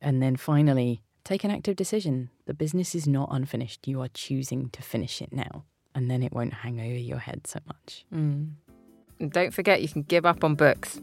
And 0.00 0.22
then 0.22 0.36
finally, 0.36 1.02
take 1.24 1.44
an 1.44 1.50
active 1.50 1.76
decision. 1.76 2.30
The 2.46 2.54
business 2.54 2.94
is 2.94 3.06
not 3.06 3.28
unfinished. 3.32 3.88
You 3.88 4.02
are 4.02 4.08
choosing 4.08 4.68
to 4.70 4.82
finish 4.82 5.22
it 5.22 5.32
now. 5.32 5.64
And 5.96 6.10
then 6.10 6.22
it 6.22 6.30
won't 6.32 6.52
hang 6.52 6.78
over 6.78 6.98
your 6.98 7.18
head 7.18 7.46
so 7.46 7.58
much. 7.66 8.04
Mm. 8.14 8.50
And 9.18 9.32
don't 9.32 9.54
forget, 9.54 9.80
you 9.80 9.88
can 9.88 10.02
give 10.02 10.26
up 10.26 10.44
on 10.44 10.54
books. 10.54 11.00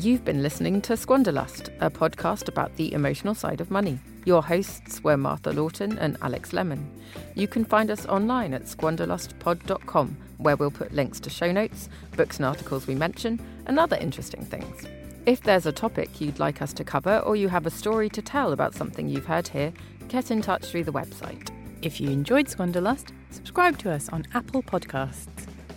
You've 0.00 0.24
been 0.24 0.42
listening 0.42 0.80
to 0.80 0.94
Squanderlust, 0.94 1.68
a 1.80 1.90
podcast 1.90 2.48
about 2.48 2.74
the 2.76 2.94
emotional 2.94 3.34
side 3.34 3.60
of 3.60 3.70
money. 3.70 3.98
Your 4.24 4.42
hosts 4.42 5.04
were 5.04 5.18
Martha 5.18 5.50
Lawton 5.50 5.98
and 5.98 6.16
Alex 6.22 6.54
Lemon. 6.54 6.90
You 7.34 7.46
can 7.46 7.66
find 7.66 7.90
us 7.90 8.06
online 8.06 8.54
at 8.54 8.62
squanderlustpod.com, 8.62 10.16
where 10.38 10.56
we'll 10.56 10.70
put 10.70 10.94
links 10.94 11.20
to 11.20 11.28
show 11.28 11.52
notes, 11.52 11.90
books 12.16 12.38
and 12.38 12.46
articles 12.46 12.86
we 12.86 12.94
mention, 12.94 13.38
and 13.66 13.78
other 13.78 13.96
interesting 13.96 14.46
things. 14.46 14.86
If 15.26 15.42
there's 15.42 15.66
a 15.66 15.72
topic 15.72 16.22
you'd 16.22 16.38
like 16.38 16.62
us 16.62 16.72
to 16.72 16.84
cover 16.84 17.18
or 17.18 17.36
you 17.36 17.48
have 17.48 17.66
a 17.66 17.70
story 17.70 18.08
to 18.08 18.22
tell 18.22 18.54
about 18.54 18.74
something 18.74 19.06
you've 19.06 19.26
heard 19.26 19.48
here, 19.48 19.74
get 20.10 20.30
in 20.30 20.42
touch 20.42 20.64
through 20.64 20.84
the 20.84 20.92
website. 20.92 21.50
If 21.82 22.00
you 22.00 22.10
enjoyed 22.10 22.46
Squanderlust, 22.46 23.12
subscribe 23.30 23.78
to 23.78 23.90
us 23.90 24.08
on 24.08 24.26
Apple 24.34 24.62
Podcasts 24.62 25.28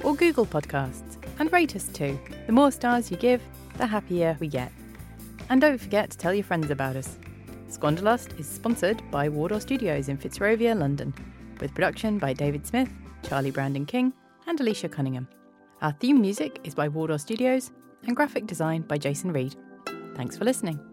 or 0.04 0.16
Google 0.16 0.46
Podcasts 0.46 1.18
and 1.40 1.54
rate 1.54 1.76
us 1.76 1.88
too. 1.88 2.20
The 2.48 2.52
more 2.52 2.72
stars 2.72 3.12
you 3.12 3.18
give, 3.18 3.42
the 3.78 3.86
happier 3.86 4.36
we 4.40 4.48
get. 4.48 4.72
And 5.50 5.62
don't 5.62 5.80
forget 5.80 6.10
to 6.10 6.18
tell 6.18 6.34
your 6.34 6.44
friends 6.44 6.72
about 6.72 6.96
us. 6.96 7.18
Squanderlust 7.70 8.40
is 8.40 8.48
sponsored 8.48 9.02
by 9.12 9.30
Wardour 9.30 9.62
Studios 9.62 10.10
in 10.10 10.18
Fitzrovia, 10.18 10.78
London, 10.78 11.14
with 11.60 11.74
production 11.74 12.18
by 12.18 12.34
David 12.34 12.66
Smith, 12.66 12.90
Charlie 13.24 13.52
Brandon 13.52 13.86
King, 13.86 14.14
and 14.48 14.60
Alicia 14.60 14.90
Cunningham. 14.90 15.28
Our 15.82 15.92
theme 15.94 16.20
music 16.20 16.60
is 16.64 16.76
by 16.76 16.88
Wardour 16.88 17.20
Studios 17.20 17.72
and 18.06 18.16
graphic 18.16 18.48
design 18.48 18.82
by 18.82 18.98
Jason 18.98 19.32
Reed. 19.32 19.56
Thanks 20.16 20.38
for 20.38 20.46
listening. 20.46 20.93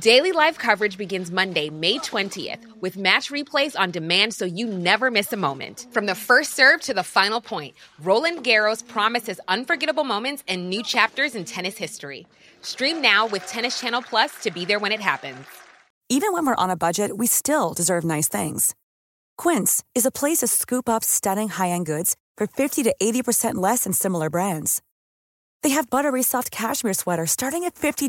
Daily 0.00 0.32
live 0.32 0.58
coverage 0.58 0.98
begins 0.98 1.30
Monday, 1.30 1.70
May 1.70 1.98
20th, 1.98 2.80
with 2.80 2.96
match 2.96 3.30
replays 3.30 3.78
on 3.78 3.92
demand 3.92 4.34
so 4.34 4.44
you 4.44 4.66
never 4.66 5.08
miss 5.08 5.32
a 5.32 5.36
moment. 5.36 5.86
From 5.92 6.06
the 6.06 6.16
first 6.16 6.54
serve 6.54 6.80
to 6.80 6.94
the 6.94 7.04
final 7.04 7.40
point, 7.40 7.76
Roland 8.02 8.44
Garros 8.44 8.84
promises 8.84 9.38
unforgettable 9.46 10.02
moments 10.02 10.42
and 10.48 10.68
new 10.68 10.82
chapters 10.82 11.36
in 11.36 11.44
tennis 11.44 11.76
history. 11.76 12.26
Stream 12.60 13.00
now 13.00 13.28
with 13.28 13.46
Tennis 13.46 13.78
Channel 13.78 14.02
Plus 14.02 14.32
to 14.42 14.50
be 14.50 14.64
there 14.64 14.80
when 14.80 14.90
it 14.90 14.98
happens. 14.98 15.46
Even 16.08 16.32
when 16.32 16.44
we're 16.44 16.56
on 16.56 16.70
a 16.70 16.76
budget, 16.76 17.16
we 17.16 17.28
still 17.28 17.72
deserve 17.72 18.02
nice 18.02 18.26
things. 18.26 18.74
Quince 19.38 19.84
is 19.94 20.04
a 20.04 20.10
place 20.10 20.38
to 20.38 20.48
scoop 20.48 20.88
up 20.88 21.04
stunning 21.04 21.50
high 21.50 21.68
end 21.68 21.86
goods 21.86 22.16
for 22.36 22.48
50 22.48 22.82
to 22.82 22.94
80% 23.00 23.54
less 23.54 23.84
than 23.84 23.92
similar 23.92 24.28
brands. 24.28 24.82
They 25.62 25.70
have 25.70 25.88
buttery 25.88 26.24
soft 26.24 26.50
cashmere 26.50 26.94
sweaters 26.94 27.30
starting 27.30 27.62
at 27.62 27.76
$50 27.76 28.08